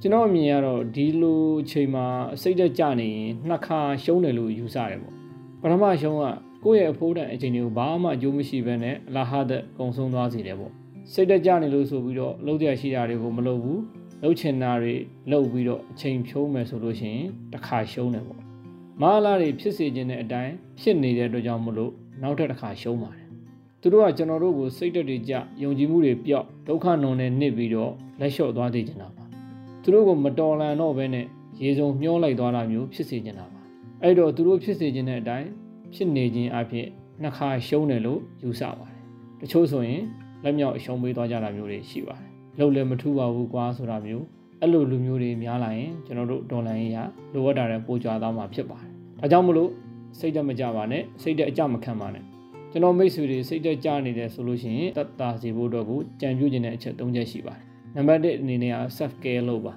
[0.00, 2.06] ကျွန်တော်အမြင်ကတော့ဒီလိုအချိန်မှာ
[2.42, 5.14] စိတ်တက်ကြနေရင်နှစ်ခါရှုံးတယ်လို့ယူဆတယ်ပေါ့
[5.60, 6.24] ပထမရှုံးက
[6.64, 10.72] ကိုယ့်ရဲ့အဖိုးတန်အချိန်တွေကိုဘာမှအကျိုးမရှိဘဲနဲ့အလာဟာဒတ်ကုံဆုံးသွားစေတယ်ပေါ့
[11.12, 13.80] စိတ်တကြနေလို့ဆိုပြီးတော့လုံးတရားရှိတာတွေကိုမလုပ်ဘူး
[14.22, 14.94] လှုပ်ချင်တာတွေ
[15.30, 18.40] လှုပ်ပြီးတော့အချိန်ဖြုံးမယ်ဆိုလို့ရှိရင်တစ်ခါရှုံးတယ်ပေါ့
[19.00, 23.26] မဟာလာတွေဖြစ်စေခြင်းတဲ့အတိုင်းဖြစ်နေတဲ့အတွက်ကြောင့်မလို့နောက်ထပ်တစ်ခါရှုံးပါတယ်
[23.80, 29.24] သူတို့ကကျွန်တော်တို့ကိုစိတ်တက်တွေကြယုံကြည်မှုတွေပျောက်ဒုက္ခနုံနဲ့နစ်ပြီးတော့လက်လျှော့သွားသေးကြတာပါ
[29.82, 31.26] သူတို့ကိုမတော်လန်တော့ဘဲနဲ့
[31.62, 33.60] ရေစုံမျောလိုက်သွားတာမျိုးဖြစ်စေကြတာပါ
[34.02, 35.48] အဲ့တော့သူတို့ဖြစ်စေခြင်းတဲ့အတိုင်း
[35.94, 36.86] ဖြစ်နေခြင်းအဖြစ်
[37.22, 38.98] နှစ်ခါရှုံးတယ်လို့ယူဆပါတယ်
[39.40, 40.02] တချို့ဆိုရင်
[40.44, 42.28] လက်မြောက်အရှုံးပေးသွားကြတာမျိုးတွေရှိပါတယ်
[42.58, 44.24] လှုပ်လည်းမထူပါဘူးကွာဆိုတာမျိုး
[44.60, 46.98] အဲ့လိုလူမျိုးတွေများလာရင်ကျွန်တော်တို့ဒေါ်လာရင်းရ
[47.32, 49.70] လိုအပ်တာတဲ့ပိုကြွားသွားမှာဖြစ်ပါတယ်ဒါကြောင့်မလို့
[50.18, 52.24] စိတ်တက်မကြပါနဲ့စိတ်တက်အကြမခံပါနဲ့
[52.70, 57.64] ကျွန်တော်မိတ်ဆွေတွေစိတ်တက်ကြနေတယ်ဆိုလို့ရှိရင်တတ်တာစီဖို့အတွက်ကိုကြံပြူခြင်းတဲ့အချက်၃ချက်ရှိပါတယ်
[57.96, 59.74] နံပါတ်1အနေနဲ့က self care လုပ်ပါ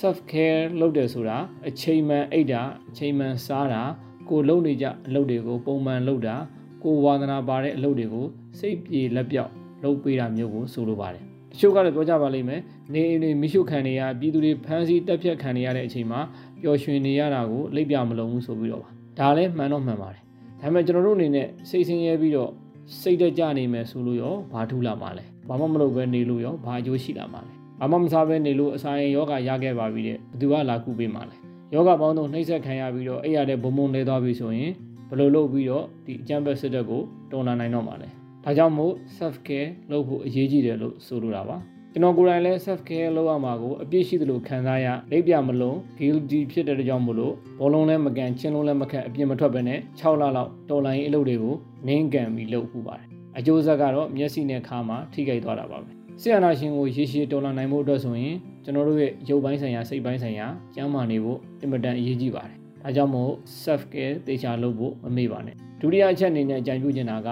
[0.00, 1.36] self care လုပ်တယ်ဆိုတာ
[1.68, 3.82] အချိန်မှန်အိတ်တာအချိန်မှန်စားတာ
[4.28, 6.34] ကိုလုံနေကြအလုပ်တွေကိုပုံမှန်လုပ်တာ
[6.82, 8.26] ကိုဝါသနာပါတဲ့အလုပ်တွေကို
[8.58, 9.50] စိတ်ပြေလက်ပြောက်
[9.84, 11.22] လုပ်ပေးတာမျိုးကိုဆိုလိုပါတယ်
[11.52, 12.60] တချို့ကလည်းပြောကြပါလိမ့်မယ်
[12.92, 16.20] နေအိမ်တွေမိရှုခံနေရပြည်သူတွေဖမ်းဆီးတက်ဖြတ်ခံနေရတဲ့အချိန်မှာ
[16.60, 20.22] ပျော်ရွှင်နေရတာကိုလိပ်ပြမလုံးဘူးဆိုပြီးတော့ပါဒါလည်းမှန်တော့မှန်ပါတယ်
[20.60, 22.50] ဒါပေမဲ့ကျွန်တော်တို့အနေနဲ့စိတ်ဆင်းရဲပြီးတော့
[23.00, 31.36] စိတ်တက်ကြနေမယ်ဆိုလို့ရောဘာထူးလာမှာလဲဘာမှမလုပ်ဘဲနေလို့ရောဘာအကျိုးရှိလာမှာလဲဘာမှမစားဘဲနေလို့အစာရင်ယောဂရခဲ့ပါပြီတဲ့ဘယ်သူကလာကုပေးမှာလဲ
[31.74, 34.70] ယောဂပေါင်းတော့နှိမ့်ဆက်ခံရပြီးတော့အဲ့ရတဲ့ဘုံဘုံလဲသွားပြီဆိုရင်
[35.08, 38.08] ဘယ်လိုလုပ်ပြီးတော့ဒီအကျံဘက်စစ်တပ်ကိုတော်လာနိုင်တော့မှာလဲ
[38.44, 41.56] ဒါကြောင့်မို့ self care လုပ်ဖို့အရေးကြီးတယ်လို့ဆိုလိုတာပါ
[41.92, 51.54] ကျွန်တော်ကိုယ်တိုင်လည်း self care လုပ်ရမှာကိုအပြည့်ရှိသလိုခံစားရလက်ပြမလုံး guilty ဖြစ်တဲ့ကြောင့်မို့လို့ဘောလုံးလည်းမကန်ချင်းလုံးလည်းမခတ်အပြင်မထွက်ဘဲနဲ့6လလောက်တော်လိုင်းအလုပ်တွေကို
[51.86, 53.06] နင်းကန်ပြီးလုပ်ဖို့ပါတယ်
[53.38, 67.28] အကျိုးဆက်ကတော့မျက်စိနဲ့ခါမှာထိခိုက်သွားတာပါပဲဆီယနာရှင်ကိုရေရှည်တော်လာနိုင်ဖို့အတွက်ဆိုရင် ကျွန်တော်တို့ရဲ့ရုပ်ပိုင်းဆိုင်ရာစိတ်ပိုင်းဆိုင်ရာကျန်းမာနေဖို့အင်မတန်အရေးကြီးပါတယ်ဒါကြောင့်မို့ self care တေချာလုပ်ဖို့မမေ့ပါနဲ့ဒုတိယအချက်အနေနဲ့အကြံပြုချင်တာက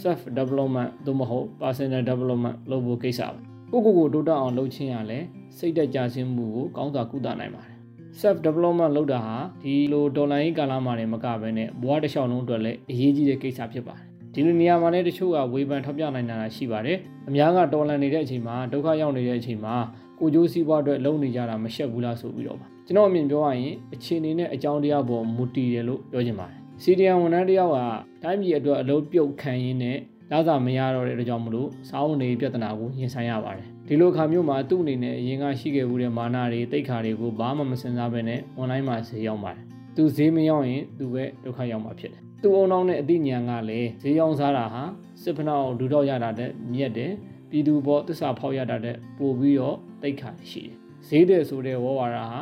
[0.00, 3.40] self development သို့မဟုတ် personal development လုပ်ဖို့ကိစ္စပါ
[3.72, 5.18] ကိုကိုကိုတိုးတက်အောင်လုပ်ချင်းရလဲ
[5.58, 7.76] စိတ်တက်ကြခြင်းမှုကိုကောင်းစွာကုသနိုင်ပါတယ်
[8.20, 16.98] self development လုပ်တာဟာဒီလိုဒေါ်လာရေးကာလမှာနေမကဘဲနဲ့ဘဝတစ်လျှောက်လုံးအတွက်လည်းအရေးကြီးတဲ့ကိစ္စဖြစ်ပါတယ်ဒီလိုနေရာမှာလည်းတချို့ကဝေဖန်ထောက်ပြနိုင်တာရှိပါတယ်
[17.28, 19.74] အများကတော်လန်နေတဲ့အချိန်မှာဒုက္ခရောက်နေတဲ့အချိန်မှာ
[20.22, 27.78] ကိုကြိုးစည်းပွားအတွက်လုံနေကြတာမရှက်ဘူးလားဆိုပြီးတော့ပါကျွန်တော်အမြင်ပြောရရင်အခြေအနေနဲ့အကြောင်းတရားပေါ်မူတည်တယ်လို့ပြောချင်ပါတယ်စီဒီယံဝန်ထမ်းတယောက်က
[28.22, 29.98] တိုင်းပြည်အတွက်အလုပ်ပြုတ်ခံရင်းနဲ့
[30.30, 39.64] လစာမရတော့တဲ့အတွက်ကြောင့်မလို့စောင်းနေပြဿနာကိုရင်ဆိုင်ရပါတယ်ဒီလိုခါမျိုးမှာသူ့အနေနဲ့အရင်ကရှိခဲ့မှုတဲ့မာနတွေတိတ်ခါတွေကိုဘာမှမစင်စားဘဲနဲ့ online မှာဈေးရောက်ပါတယ်
[39.96, 44.82] သူဈေးမရောက်ရင်သူပဲဒုက္ခရောက်မှာဖြစ်တယ်သူ့အုံနောက်နဲ့အသိဉာဏ်ကလည်းဈေးရောက်စားတာဟာ
[45.22, 47.12] စစ်ဖနောက်ဒူတော့ရတာတဲ့မြက်တယ်
[47.52, 50.76] ပြည်သူပေါ်သစ္စာဖောက်ရတာတဲ့ပို့ပြီးတော့တိတ်ခါရှိတယ်
[51.08, 52.40] ဈေးတဲ့ဆိုတဲ့ဝေါ်ဝါဒဟာ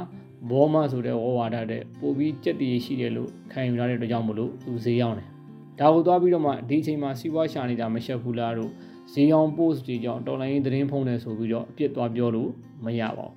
[0.51, 5.29] ဘောမဆိုတဲ့ဝေါ်ဝါဒတဲ့ပို့ပြီးကြက်တည်ရှိတယ်လို့ခံယူရတဲ့အတွက်ကြောင့်မလို့သူဈေးရောက်တယ်
[5.81, 8.71] ဒါကိုသွားပြီးတော့မှဒီအချိန်မှာစီးပွားရှာနေတာမရှက်ဘူးလားတို့
[9.13, 12.51] ဈေးရောင်း post တွေကြောင့်တော်လိုင်းသတင်းဖုံးတယ်ဆိုပြီးတော့အပြစ်သွားပြောလို့
[12.85, 13.35] မရပါဘူး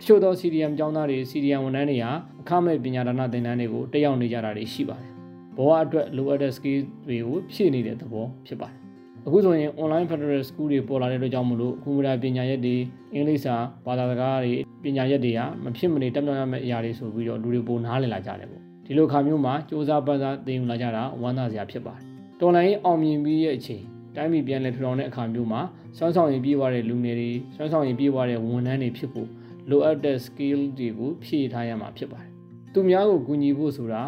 [0.00, 5.10] တချို့သော CDM ကျောင်းသားတွေ CDM ဝန်ထမ်းတွေဟာအခမဲ့ပညာဒါနသင်တန်းတွေကိုတက်ရောက်နေကြတာတွေရှိပါတယ်
[5.56, 8.81] ဘဝအတွက်လိုအပ်တဲ့ skill တွေကိုဖြည့်နေတဲ့သဘောဖြစ်ပါတယ်
[9.26, 12.76] အခုဆိုရင် online federal school တွေပေါ်လာတဲ့အတွက်ကြောင့်မလို့ကွန်ပျူတာပညာရပ်တွေ
[13.14, 13.54] အင်္ဂလိပ်စာ
[13.86, 22.02] ဘာသာစကားတွေပညာရပ်တွေကမဖြစ်မနေတက်မြောက်ရမယ့်အရာတွေဆိုပြီးတော့လူတွေပိုနားလည်လာကြတယ်ပေါ့ဒီလိုခါမျိုးမှာစ조사ပန်းစားသင်ယူလာကြတာဝမ်းသာစရာဖြစ်ပါတယ်
[22.40, 23.82] တော်လိုင်းအောင်မြင်ပြီးရဲ့အချိန်
[24.16, 25.60] တိုင်းပြည်ပြန်လည်ထူထောင်တဲ့အခါမျိုးမှာ
[25.96, 29.28] စွမ်းဆောင်ရည်ပြည့်ဝတဲ့လူငယ်တွေစွမ်းဆောင်ရည်ပြည့်ဝတဲ့ဝန်ထမ်းတွေဖြစ်ဖို့
[29.70, 32.30] လိုအပ်တဲ့ skill တွေကိုဖြည့်ထားရမှာဖြစ်ပါတယ်။
[32.72, 34.02] သူများကိုကူညီဖို့ဆိုတာ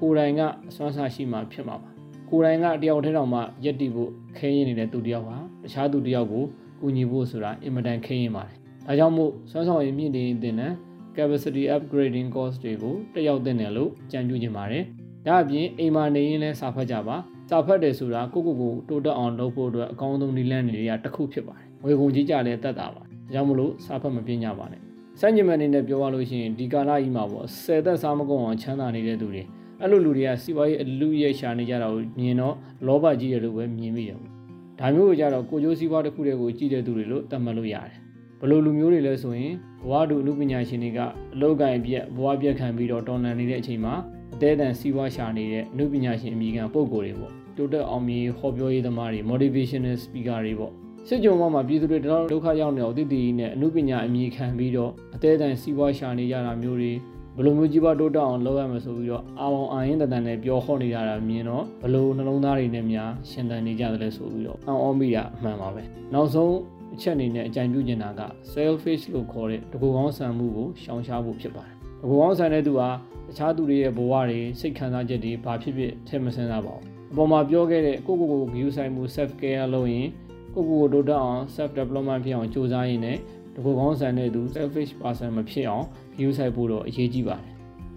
[0.00, 1.89] ကိုယ်တိုင်ကအစွမ်းစားရှိမှဖြစ်မှာပါ။
[2.32, 6.44] ကိုယ်တိုင်ကတယောက်တည်းတောင်မှယက်တီဖို့ခဲရင်နေတဲ့သူတယောက်ဟာတခြားသူတယောက်ကို
[6.80, 10.72] ကူညီဖို့ဆိုတာအင်မတန်ခဲရင်ပါတယ်။ဒါကြောင့်မို့စွမ်းဆောင်ရည်မြင့်နေတဲ့တင်တဲ့
[11.16, 14.84] capacity upgrading course တွေကိုတက်ရောက်တင်တယ်လို့ကြံပြုခြင်းပါတယ်။
[15.26, 17.16] ဒါအပြင်အိမ်မှာနေရင်လည်းစာဖတ်ကြပါ
[17.50, 24.80] စာဖတ်တယ်ဆိုတာကိုကိုကိုတိုးတက်အောင်လုပ်ဖို့အတွက်အကောင်းဆုံးနည်းလမ်းတွေကတစ်ခုဖြစ်ပါတယ်။ဝေကုံကြီးကြလည်းတက်တာပါ။ဒါကြောင့်မလို့စာဖတ်မပြင်းကြပါနဲ့။
[25.20, 29.42] စံကျင်မဲ့အနေနဲ့ပြောရလို့ရှိရင်ဒီကာလကြီးမှာပေါ့ဆယ်သက်စားမကုန်အောင်ချမ်းသာနေတဲ့သူတွေ
[29.82, 32.54] အဲ့လိုလူတွေကစီးပွားရေးအလူရဲ့ရှာနေကြတာကိုမြင်တော့
[32.86, 34.30] လောဘကြီးတယ်လို့ပဲမြင်မိတယ်ပေါ့။
[34.78, 37.96] ဒါမျိုးကိုကြတော့ကိုကျိုးစီးပွားတစ်ခုတည်းကိုကြည့်တဲ့သူတွေလို့သတ်မှတ်လို့ရတယ်။
[38.40, 40.98] ဘလို့လူမျိုးတွေလဲဆိုရင်ဘဝတူအမှုပညာရှင်တွေက
[41.34, 43.94] အလောက်ကိုင်းပြက်ဘဝပြက်ခံပြီးတော့တော်လန်နေတဲ့အချိန်မှာ
[44.34, 50.72] အသေးအံစီးပွားရှာနေတဲ့အမှုပညာရှင်အမိခံပုံကိုယ်တွေပေါ့တိုးတက်အောင်မြင်ဟောပြောရေးသမားတွေ motivational speaker တွေပေါ့
[51.08, 56.92] စစ်ကြုံမှာပြည်သူတွေတော့ဒုက္ခရောက်နေအောင်တည်တည်နဲ့အမှုပညာအမြင်ခံပြီးတော့အသေးအံစီးပွားရှာနေကြတာမျိုးတွေ
[57.36, 65.82] ဘလိုမျိုးကြီးပွားတိုးတက်အောင်လုပ်ရမယ်ဆိုပြီးတော့အာဝန်အာရင်တန်တန်နဲ့ပြောဟောနေကြတာမြင်တော့ဘလိုနှလုံးသားတွေနဲ့များရှင်သန်နေကြတယ်လဲဆိုပြီးတော့အောင်းအောမိတာအမှန်ပါပဲ
[66.14, 66.54] နောက်ဆုံး
[66.94, 68.20] အချက်အနေနဲ့အကြံပြုချင်တာက
[68.52, 72.88] selfish လို့ခေါ်တဲ့တကူကောင်းဆန်မှုကိုရှောင်ရှားဖို့ဖြစ်ပါတယ်တကူကောင်းဆန်တဲ့သူဟာ
[73.28, 80.08] တခြားသူတွေရဲ့ဘဝတွေစိတ်ခံစားချက်တွေဘာဖြစ်ဖြစ်ထည့်မစင်စားပါဘူးအပေါ်မှာပြောခဲ့တဲ့ကိုကိုကို view ဆိုင်မှု self care လုပ်ရင်
[80.54, 83.18] ကိုကိုကိုတိုးတက်အောင် self development ဖြစ်အောင်ကြိုးစားရင်းနဲ့
[83.54, 85.86] တကူကောင်းဆန်တဲ့သူ selfish person မဖြစ်အောင်
[86.16, 87.50] view ဆိုင်ဖို့တော့အရေးကြီးပါတယ်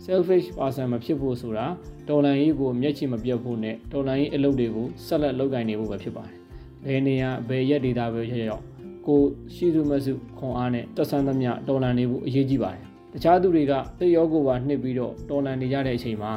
[0.05, 1.65] selfish person မဖြစ်ဖို့ဆိုတာ
[2.09, 6.35] တော်လန်ရေးကိုမျက်ခြေမပြတ်ဖို့နဲ့တော်လန်ရေးအလုပ်တွေကိုဆက်လက်လုပ်ကိုင်နေဖို့ပဲဖြစ်ပါတယ်။
[6.85, 8.63] ဘယ်နေရာဘယ်ရက်ဒေတာပဲချက်ရောက်
[9.07, 9.21] ကို
[9.55, 16.31] ရှိစုမစုခွန်အားနဲ့တက်ဆန်းသမျှတော်လန်နေဖို့အရေးကြီးပါတယ်။တခြားသူတွေကသိရောကိုပါနှိပ်ပြီးတော့တော်လန်နေကြတဲ့အချိန်မှာ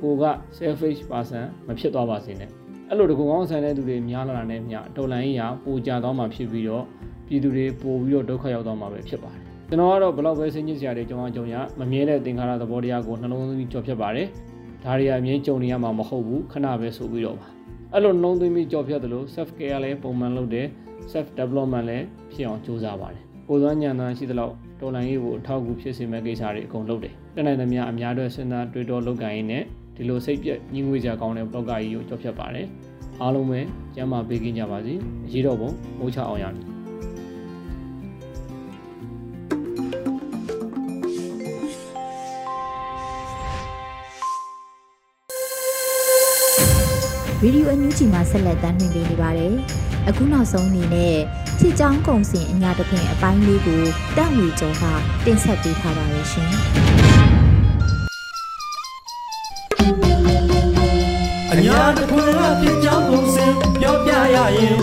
[0.00, 0.24] ကိုက
[0.58, 2.52] selfish person မဖြစ်သွားပါစေနဲ့။
[2.92, 6.84] အဲ့လိုတကူကောင်းဆန်တဲ့သူတွေများလာတာနဲ့မျှတော်လန်ရေးရာပိုကြသွားမှာဖြစ်ပြီးတော့
[7.26, 14.26] ပြည်သူတွေပိုပြီးတော့ဒုက္ခရောက်သွားမှာပဲဖြစ်ပါတယ်။ကျွန်တော်ကတော့ဘလောက်ပဲစိတ်ညစ်စရာတွေကြုံအောင်ကြုံရမမြဲတဲ့သင်္ခါရသဘောတရားကိုနှလုံးသွင်းကြော်ဖြတ်ပါတယ်
[14.84, 17.46] ဒါတွေအမြင်ကြုံနေရမှာမဟုတ်ဘူးခဏပဲဆိုပြီးတော့ပါ
[17.92, 20.66] အဲ့လိုနှလုံးသွင်းပြီးကြော်ဖြတ်တယ်လို့ self care လည်းပုံမှန်လုပ်တယ်
[21.12, 29.64] self development လည်းဖြစ်အောင်ကြိုးစားပါတယ်ကိုယ်သွမ်းညံတမ်းရှိသလောက်တော်လန်ရေးကိုအထောက်အကူဖြစ်စေမဲ့ကိစ္စတွေအကုန်လုပ်တယ်တနိုင်သမျှအများအတွက်စဉ်းစားတွေးတောလုပ်ကိုင်ရင်းနဲ့
[29.96, 32.66] ဒီလိုစိတ်ပြက်ညှိငွေကြကောင်းတဲ့ blogger ကြီးကိုကြော်ဖြတ်ပါတယ်
[33.20, 33.60] အားလုံးပဲ
[33.94, 34.94] ကျမ်းမာပေးကင်းကြပါစေ
[35.26, 36.80] အရေးတော်ပုံမိုးချအောင်ရမည်
[47.42, 49.54] ဗီဒီယိုအန်ယူဂျီမှာဆက်လက်တင်ပြနေပါတယ်။
[50.08, 51.16] အခုနောက်ဆုံးအနေနဲ့
[51.58, 53.82] ချစ်ချောင်းကုံစင်အညာတစ်ခွင်အပိုင်းလေးကို
[54.16, 54.84] တန့်ဝေကျော်က
[55.24, 56.52] တင်ဆက်ပေးထားပါရရှင်။
[61.70, 63.46] ညာတစ်ခွင်ကဖြစ်ကြောင်းပုံစံ
[63.80, 64.78] ပြောပြရရင်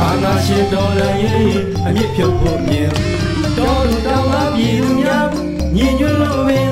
[0.00, 1.50] အာနာရှင်တော်လည်းရင်
[1.86, 2.90] အမြင့်ဖြုတ်ဖို့မြင်
[3.58, 5.28] တော်လူတော်မှာပြည်သူများ
[5.76, 6.70] ညီညွတ်လို့ပင်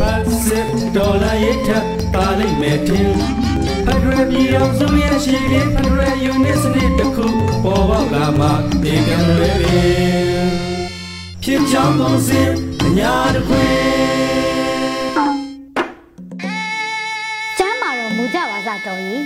[0.00, 1.68] ပတ်စစ်တော်လည်းရထ
[2.14, 3.10] ပါလိမ့်မယ်ထင်
[3.84, 7.26] ဖက်ဒရယ်ပြည်အောင်စုရဲ့ရှိတဲ့ဖက်ဒရယ်ယူနစ်စနစ်တစ်ခု
[7.64, 8.46] ပေါ်ပေါက်လာမှ
[8.82, 10.48] ဒီကံလွယ်ပင်
[11.42, 12.42] ဖြစ်ကြောင်းပုံစံ
[12.84, 14.63] အညာတစ်ခွင်
[18.66, 19.22] စတော်ကြီး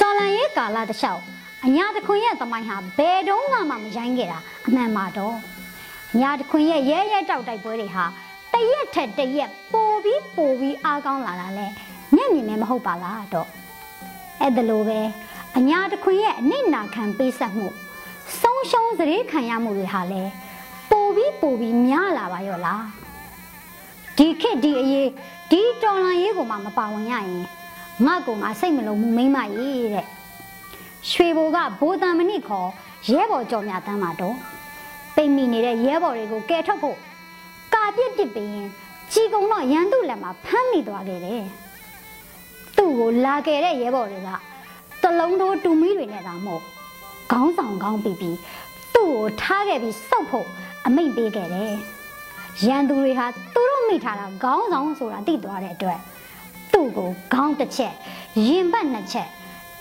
[0.00, 1.22] တော်လန်ရဲ့ကာလတစ်လျှောက်
[1.66, 5.36] အညာတခွင်ရဲ့သမိုင်းဟာဘယ်တော့မှမရိုင်းခဲ့တာအမှန်ပါတော့
[6.14, 8.04] အညာတခွင်ရဲ့ရဲရဲတောက်တိုက်ပွဲတွေဟာ
[8.52, 11.66] တရက်ထက်တရက်ပိုပြီးပိုပြီးအားကောင်းလာတာလဲ
[12.14, 13.48] မျက်မြင်နဲ့မဟုတ်ပါလားတော့
[14.40, 15.00] အဲ့ဒါလိုပဲ
[15.58, 17.66] အညာတခွင်ရဲ့အနစ်နာခံပေးဆက်မှု
[18.40, 20.22] ဆုံးရှုံးစရေခံရမှုတွေဟာလဲ
[20.90, 22.84] ပိုပြီးပိုပြီးများလာပါရောလား
[24.16, 25.08] ဒီခေတ်ဒီအရေး
[25.50, 27.46] ဒီတော်လန်ရေးကိုမှမပါဝင်ရရင်
[28.06, 30.06] ငါ့ကိုမှစိတ်မလုံးမှုမိမ့်မရေးတဲ့
[31.10, 32.68] ရွှေဘိုကဘိုးတန်မနစ်ခေါ်
[33.10, 34.36] ရဲဘော်ကြော်မြတန်းမှာတော့
[35.16, 36.96] ပိတ်မိနေတဲ့ရဲဘော်တွေကိုကယ်ထုတ်ဖို့
[37.74, 38.68] ကာပြစ်ပစ်ပြီးရင်
[39.12, 41.44] ကြီးကုံတော့ရန်သူလက်မှာဖမ်းမိသွားခဲ့တယ်
[42.76, 44.30] သူ့ကိုလာခဲ့တဲ့ရဲဘော်တွေက
[45.02, 46.62] တလုံးတို့တူမီတွေနဲ့တောင်မဟုတ်
[47.32, 48.36] ခေါင်းဆောင်ခေါင်းပြီးပြီး
[48.94, 50.46] သူ့ကိုထားခဲ့ပြီးစောက်ဖို့
[50.86, 51.72] အမိန့်ပေးခဲ့တယ်
[52.66, 55.98] ရန်သူတွေဟာသူတို့မိထားတာခေါင်းဆောင်ဆိုတာသိသွားတဲ့အတွက်
[56.78, 57.94] သူ့ကိုခေါင်းတစ်ချက်
[58.48, 59.28] ရင်ဘတ်နှစ်ချက်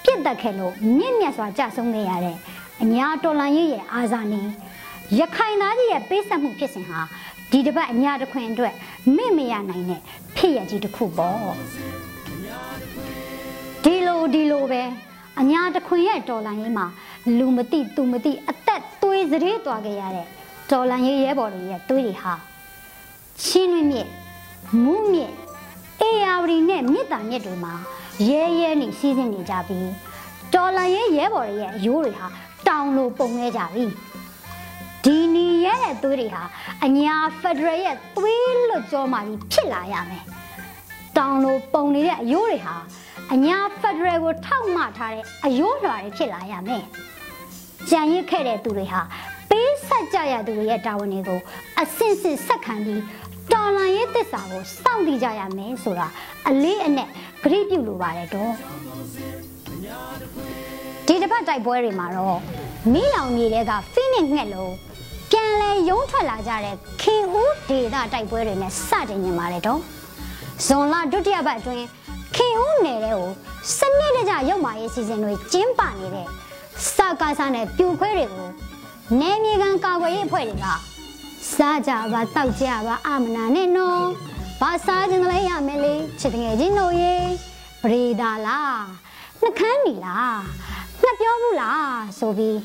[0.03, 2.37] ပြစ်တက်ခဲ့လို့မြင့်မြတ်စွာကြဆုံးခဲ့ရတဲ့
[2.83, 4.47] အညာတော်လန်ရေးရဲ့အာဇာနည်
[5.19, 6.99] ရခိုင်သားကြီးရဲ့ပေးဆက်မှုဖြစ်စဉ်ဟာ
[7.51, 8.73] ဒီတစ်ပတ်အညာတစ်ခွင်အတွက်
[9.15, 10.01] မေ့မရနိုင်တဲ့
[10.37, 11.49] ဖြစ်ရကြီးတစ်ခုပေါ့
[13.83, 14.81] ဒီလိုဒီလိုပဲ
[15.39, 16.85] အညာတစ်ခွင်ရဲ့တော်လန်ရေးမှာ
[17.37, 20.27] လူမသိသူမသိအသက်သွေးစရေးသွားခဲ့ရတဲ့
[20.71, 22.33] တော်လန်ရေးရဲဘော်တွေရဲ့သွေးတွေဟာ
[23.43, 24.07] ချင်းတွင်မြစ်
[24.83, 25.31] မူးမြစ်
[26.01, 27.73] အေယာဝတီနဲ့မြစ်တာမြစ်တွေမှာ
[28.29, 29.89] ရဲရဲနေစီးဆင်းနေကြပြီး
[30.53, 32.27] တော်လန်ရဲရဲဘော်တွေရဲ့အယိုးတွေဟာ
[32.67, 33.85] တောင်လိုပုံနေကြပြီ
[35.03, 36.43] ဒီနီရဲရဲ့သွေးတွေဟာ
[36.85, 40.23] အညာဖက်ဒရယ်ရဲ့သွေးလွတ်ကြောမှပြီးဖြစ်လာရမယ်
[41.17, 42.75] တောင်လိုပုံနေတဲ့အယိုးတွေဟာ
[43.33, 46.83] အညာဖက်ဒရယ်ကိုထောက်မှထားတဲ့အယိုးလွှာတွေဖြစ်လာရမယ်
[47.89, 49.01] ကြံရစ်ခဲ့တဲ့သူတွေဟာ
[49.49, 51.39] ပေးဆက်ကြရသူတွေရဲ့တာဝန်တွေကို
[51.81, 53.01] အစင်စစ်ဆက်ခံပြီး
[53.53, 56.07] တော်လန်ရေးသစ္စာကိုစောင့်တည်ကြရမယ်ဆိုတာ
[56.47, 57.09] အလေးအနက်
[57.43, 58.51] ဂရိပြုလိုပါတယ်တော့
[61.07, 62.37] ဒီတစ်ပတ်တိုက်ပွဲတွေမှာတော့
[62.93, 64.73] မိလောင်မြေတွေကဖိနစ်ငှက်လို့
[65.31, 69.79] ပြန်လဲရုံးထွက်လာကြတဲ့ခင်ဦးဒေတာတိုက်ပွဲတွေနဲ့စတင်နေပါတယ်တော့
[70.65, 71.85] ဇွန်လဒုတိယပတ်အတွင်း
[72.35, 73.29] ခင်ဦးနယ်တဲ့ကို
[73.77, 76.27] စနစ်တကျရုပ်မာရေးစီစဉ်တွေကျင်းပနေတဲ့
[76.95, 78.49] စကားစားနဲ့ပြူခွဲတွေကို
[79.19, 80.65] နယ်မြေကန်ကာကွယ်ရေးအဖွဲ့တွေက
[81.55, 84.05] စားကြပါတောက်ကြပါအမနာနဲ့နော်
[84.61, 87.15] ဘာစားခြင်းလဲရမယ်လေချစ်တငယ်ချင်းတို့ရေ
[87.81, 88.81] ပရိဒါလား
[89.41, 90.39] နှကန်းနီလား
[91.01, 92.57] နှပြောဘူးလားဆိုပြီး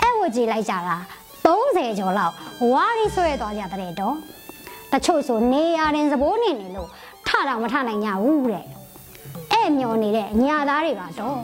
[0.00, 0.96] အဲ့ဝကြည့်လိုက်ကြတာ
[1.44, 2.34] 30ကျော်လောက်
[2.72, 4.16] ဝါရီဆွဲသွားကြတဲ့တော့
[4.92, 6.88] တချို့ဆိုနေရတဲ့သဘောနေနေလို့
[7.26, 8.66] ထတော့မထနိုင်ကြဘူးတဲ့
[9.52, 11.38] အဲ့မျောနေတဲ့ညာသားတွေပါတော့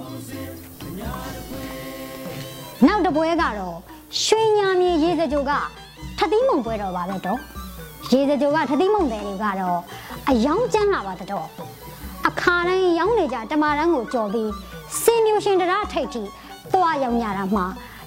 [2.87, 3.77] နောက်တပွဲကတော့
[4.23, 5.53] ရွှေညာမြေရေစကြိုက
[6.19, 7.39] ထသီးမုံပွဲတော်ပါပဲတော့
[8.13, 9.81] ရေစကြိုကထသီးမုံတယ်တွေကတော့
[10.29, 11.47] အယောင်ကျန်းလာပါတော့
[12.29, 14.51] အခါတိုင်းရောင်းနေကြတမာတန်းကိုကြော်ပြီး
[15.03, 16.23] စင်မြူရှင်တရားထိတ်ထိ
[16.73, 17.67] သွားရောက်ညတာမှာ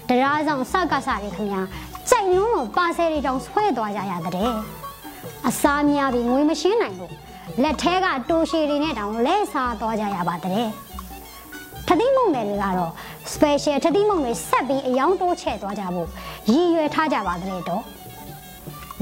[0.09, 1.61] တရားဆောင်စကစားတွေခင်ဗျာ
[2.09, 4.51] ကြိုက်လုံးလို့ပါဆယ်တွေတောင်ဆွဲသွားကြရတဲ့
[5.47, 7.13] အစားများပြီးငွေမရှင်းနိုင်ဘူး
[7.63, 10.67] လက်ထဲကတိုးရှည်တွေနဲ့တောင်လဲစားသွားကြရပါတဲ့
[11.87, 12.91] ထတိမုံတွေကတော့
[13.33, 16.07] special ထတိမုံတွေဆက်ပြီးအယောင်တိုးချဲ့သွားကြဖို့
[16.51, 17.83] ရည်ရွယ်ထားကြပါတဲ့တော့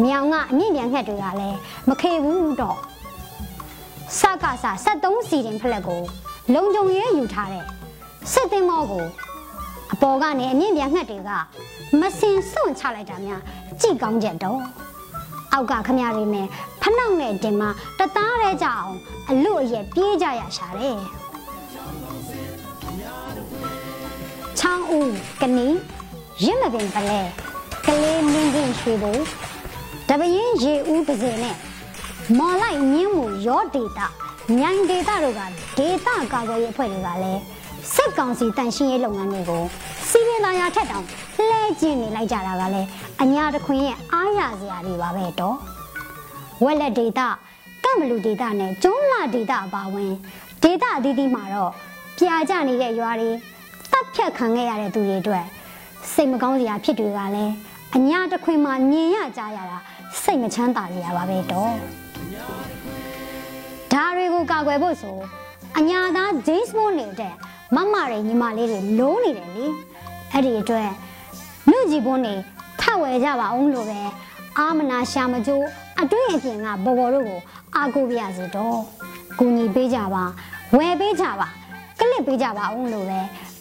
[0.04, 1.58] မြောင်ကအမြင့်ပြန်ငှက်တွေကလည်း
[1.90, 2.78] မခေဘူးတော့
[4.20, 6.02] စကစား73စီတင်ဖလက်ကို
[6.54, 7.66] လုံကြုံရဲယူထားတဲ့
[8.32, 9.06] စစ်သင်းမောကို
[9.94, 11.30] အပေါ်ကနေအမြင့်ပြန်ငှက်တွေက
[12.00, 13.42] မစင်စွန့်ချလိုက်တာများ
[13.82, 14.62] ကြည့်ကောင်းကြတော့
[15.54, 16.48] အောက်ကခမရတွေနဲ့
[16.82, 17.64] ဖနှောက်နဲ့တင်မ
[18.00, 18.96] တသားရဲကြအောင်
[19.30, 21.00] အလို့အရက်ပြေးကြရရှာတယ်
[24.60, 25.68] ချောင်းဦးကနီ
[26.44, 27.20] ရင့်မပင်ပလဲ
[27.86, 29.22] ကလေးမင်းချင်းရွှေဘူး
[30.10, 31.56] တပရင်ရေဦးပါစေနဲ့
[32.38, 34.08] မော်လိုက်ညင်းမှုရောဒေတာ
[34.58, 35.42] မြိုင်ဒေတာတို့က
[35.78, 37.42] ဒေတာကာကွယ်ရေးအဖွဲ့တွေကလည်း
[37.94, 39.64] စစ်ကောင်စီတန်ရှင်းရေးလုပ်ငန်းတွေကို
[40.10, 41.06] စီးပင်သားရထက်တောင်
[41.50, 42.88] လှဲကျင်နေလိုက်ကြတာကလည်း
[43.22, 45.56] အညာတခွင်ရဲ့အားရစရာတွေပါပဲတော့
[46.64, 47.28] ဝက်လက်ဒေတာ
[47.84, 50.12] ကမလူဒေတာနဲ့ကျွန်းလာဒေတာအပါဝင်
[50.64, 51.72] ဒေတာအသီးသီးမှာတော့
[52.18, 53.30] ပြာကျနေတဲ့ရွာတွေ
[53.92, 55.46] တပ်ဖြတ်ခံခဲ့ရတဲ့သူတွေအတွက်
[56.14, 57.54] စိတ်မကောင်းစရာဖြစ်တွေကလည်း
[57.96, 59.78] အညာတခွင်မှာမြင်ရကြရတာ
[60.24, 61.74] စိတ်မချမ်းသာစရာပါပဲတော့
[63.94, 65.18] ဒါတွေကိုကာကွယ်ဖို့ဆို
[65.78, 67.34] အညာသားဂျိမ်းစ်ဘွန်နေတဲ့
[67.76, 69.66] မမတွေညီမလေးတွေလုံးနေတယ်လေ
[70.32, 70.90] အဲ့ဒီအတွက်
[71.70, 72.34] လူကြီးဘွန်းနေ
[72.82, 74.00] ထဝယ်ကြပါအောင်လို့ပဲ
[74.58, 75.66] အာမနာရှာမကျိုး
[76.02, 77.40] အတွင်းအပြင်ကဘော်ဘော်တို့ကို
[77.76, 78.80] အာကိုပြရစီတော့
[79.40, 80.24] ကူညီပေးကြပါ
[80.78, 81.48] ဝယ်ပေးကြပါ
[82.00, 83.20] ကလစ်ပေးကြပါအောင်လို့ပဲ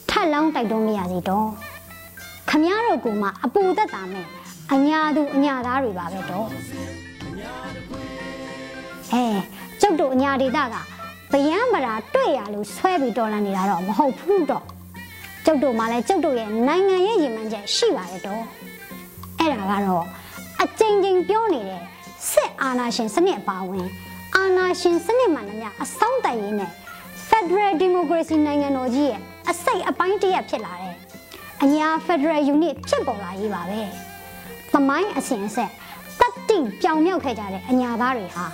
[0.08, 1.48] ထက်လောင်းတိုက်တွန်းမရစီတော့
[2.48, 4.26] ခမည်းတော်ကမှအပူသက်တာမဲ့
[4.74, 6.46] အညာသူအညာသားတွေပါပဲတော့
[9.12, 9.24] အဲ
[9.81, 10.76] ကျုပ်တို့အညာဒေတာက
[11.33, 14.64] ဗယံမရာတွေ့ရလို့ဆွဲပြီးတော်လန်နေတာတော့မဟုတ်ဘူးတော့
[15.44, 18.42] ကျုပ်တို့မှလည်းကျုပ်တို့ရဲ့နိုင်ငံရဲ့ရည်မှန်းချက်ရှိပါတယ်တော့
[19.38, 20.04] အဲ့ဒါကတော့
[20.62, 21.81] အကြိမ်ကြိမ်ပြောနေတဲ့
[22.31, 23.88] စစ်အာဏာရှင်စနစ်အပါဝင်
[24.37, 26.70] အာဏာရှင်စနစ်မှန်သမျှအဆုံးတည်ရေးနဲ့
[27.28, 30.94] Federal Democracy နိုင်ငံတော်ကြီးရဲ့အစိတ်အပိုင်းတစ်ရပ်ဖြစ်လာတဲ့
[31.62, 33.83] အညာ Federal Unit ဖြစ်ပေါ်လာရေးပါပဲ။
[34.72, 35.70] သမိုင်းအစဉ်အဆက်
[36.20, 38.44] တတိပြောင်မြောက်ခဲ့ကြတဲ့အညာသားတွေဟာ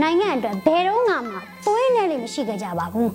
[0.00, 1.14] နိုင်ငံအတွက်ဘယ်တော့မှ
[1.64, 3.10] ပွေးနေလိမ့်မရှိကြပါဘူး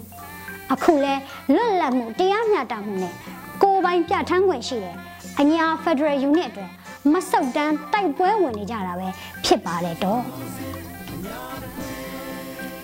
[0.74, 1.14] အခုလဲ
[1.56, 3.14] လွတ်လပ်မှုတရားမျှတမှုနဲ့
[3.62, 4.96] ကိုယ်ပိုင်ပြဋ္ဌာန်းခွင့်ရှိတဲ့
[5.40, 6.72] အညာ Federal Unit အတွက်
[7.14, 9.08] မဆုတ်တမ်းတိုက်ပွဲဝင်နေကြတာပဲ
[9.46, 10.22] ဖြစ်ပါတယ်တော့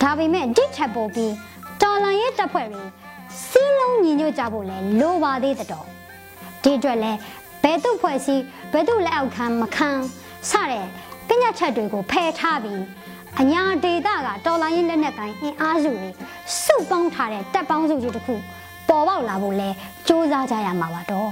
[0.02, 1.34] ဒါပေမဲ့ဒီထက်ပိုပြီး
[1.82, 2.84] တော်လန်ရဲ့တပ်ဖွဲ့တွေ
[3.48, 5.86] စီးလုံးညီညွတ်ကြဖို့လဲလိုပါသေးတဲ့တော့
[6.64, 7.12] ဒီအတွက်လဲ
[7.64, 9.90] ဘယ်သူဖွဲ့စည်းဘယ်သူလက်အောက်ခံမခံ
[10.50, 10.86] စတဲ့
[11.28, 12.82] ပညာချက်တွေကိုဖယ်ထားပြီး
[13.40, 16.10] အညာဒေတာကတော်လိုင်းရင်လက်နက်ကိုင်းအင်အားစုတွေ
[16.64, 18.36] စုပေါင်းထားတဲ့တပ်ပေါင်းစုကြီးတစ်ခု
[18.90, 19.74] ပေါ်ပေါက်လာဖို့လဲစ
[20.08, 21.32] 조사ကြရမှာပါတော့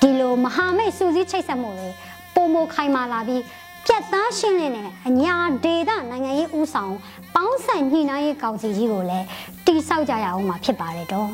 [0.00, 1.88] ဒီလိုမဟာမိတ်စုစည်းချိတ်ဆက်မှုတွေ
[2.34, 3.42] ပုံမခိုင်မာလာပြီး
[3.86, 6.94] ပြတ်သားရှင်းလင်းတဲ့အညာဒေတာနိုင်ငံရေးဦးဆောင်
[7.34, 9.26] ပေါင်းဆက်ညှိနှိုင်းရေးကောင်စီကြီးကိုလည်း
[9.66, 11.28] တိဆောက်ကြရအောင်မှာဖြစ်ပါတယ်တော့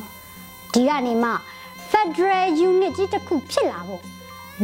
[0.73, 1.31] ဒီကနေမှ
[1.91, 4.03] Federal Unit ကြီးတစ်ခုဖြစ်လာဖို့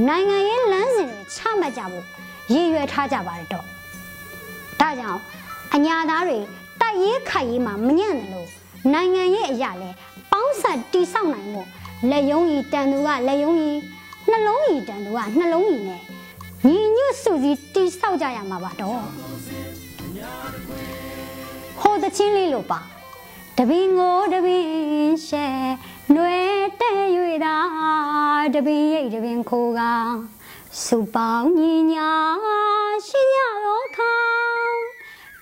[0.08, 2.04] နိုင်ငံရေးလမ်းစဉ်တွေချမှတ်ကြဖို့
[2.52, 3.64] ရည်ရွယ်ထားကြပါတယ်တော့
[4.80, 5.20] ဒါကြောင့်
[5.74, 6.38] အညာသားတွေ
[6.80, 8.48] တိုက်ရေးခိုက်ရေးမှာမညံ့တယ်လို့
[8.92, 9.90] နိုင်ငံရဲ့အရာလဲ
[10.32, 11.62] ပေါင်းဆက်တိဆောက်နိုင်မှု
[12.10, 13.78] လက်ယုံကြီးတန်သူကလက်ယုံကြီး
[14.30, 16.02] နှလုံးကြီးတန်သူကနှလုံးကြီးနဲ့
[16.66, 19.00] ညီညွတ်စုစည်းတိဆောက်ကြရမှာပါတော့
[21.80, 22.80] ဟိုတချင်းလေးလို့ပါ
[23.58, 24.64] တပင်ကိုတပင်
[25.26, 25.46] ရှဲ
[26.14, 26.38] နှွဲ
[26.80, 27.02] တဲ့၍
[27.44, 27.56] သာ
[28.54, 29.80] တပင်ရိတ်တပင်ခိုးက
[30.84, 32.12] စုပေါင်းညီညာ
[33.06, 34.14] ရှိရတော့ခါ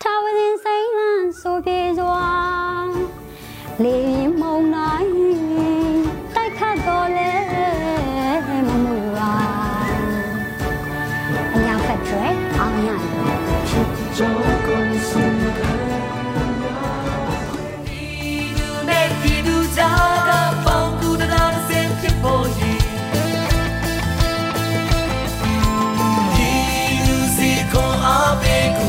[0.02, 2.26] ထာဝစဉ်စိမ့်လန်းဆိုပြေစွာ
[3.82, 5.10] လေရင်မုံနိုင်
[6.34, 7.32] တိုက်ခတ်တော်လဲ
[8.66, 9.32] မမူပါ
[11.54, 12.88] အညာဖက်ထရက်အောင်ရ
[14.16, 14.63] ကြောကုန်
[26.36, 26.50] ဒီ
[27.06, 28.08] ဒူစီကိုအ
[28.40, 28.88] ဘေကူ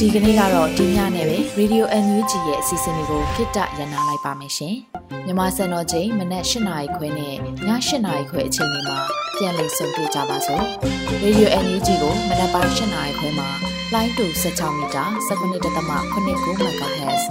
[0.00, 4.74] ဒီကနေ့ကတော့ဒီညနဲ့ပဲ Radio NUG ရဲ့အစီအစဉ်လေးကိုခਿੱတရနာလိုက်ပါမယ်ရှင်။
[5.26, 7.36] မြမစံတော်ချိန်မနက်၈နာရီခွဲနဲ့ည
[7.66, 7.68] ၈
[8.06, 8.98] နာရီခွဲအချိန်တွေမှာ
[9.36, 10.64] ပြန်လည်ဆုံတွေ့ကြပါစို့။
[11.24, 13.48] Radio NUG ကိုမနက်ပိုင်း၈နာရီခွဲမှာ
[13.94, 17.24] လိုင်းတူ16မီတာ19.8 MHz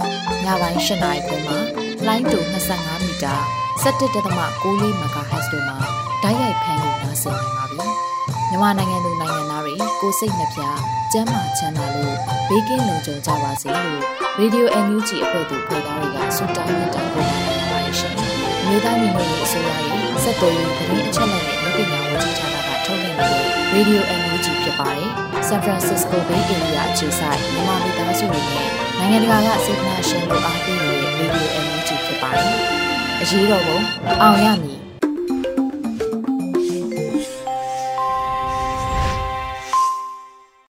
[0.44, 2.38] ညပိုင်း၈နာရီခွဲမှာ လိုင်းတူ
[2.72, 3.34] 25မီတာ
[3.82, 5.78] 17.6 MHz တို့မှာ
[6.22, 7.86] ဓာတ်ရိုက်ဖမ်းလို့နိုင်စေနိုင်ပါပြီ။
[8.50, 10.60] မြန်မာနိုင်ငံသူနိုင်ငံသားတွေကိုစိတ်နှပြ
[11.12, 12.16] ကျန်းမာချမ်းသာလို့
[12.48, 14.02] ဘေးကင်းလုံခြုံကြပါစေလို့
[14.40, 18.14] Radio NUG အဖွဲ့သူဖွဲ့သားတွေကဆုတောင်းမြတ်တာပို့တာနေပါတယ်ရှင်။
[18.66, 25.10] မြေသားညီမတွေအစိုးရရဲ့စက်တော်ရင်သတင်းအချက်အလက်တွေလူပညာဝန်ကြီးဌာနကထုတ်လွှင့်နေတဲ့ Radio NUG ဖြစ်ပါတယ်။
[25.48, 30.89] San Francisco Bay Area အခြေစိုက်မြန်မာမိသားစုတွေနဲ့နိုင်ငံတကာကစေတနာရှင်တို့အားပေး
[31.20, 32.48] နေတဲ့ Radio NUG ဖြစ်ပါတယ်။
[33.20, 33.78] အရေးတော်ပုံ
[34.22, 34.79] အောင်ရမည်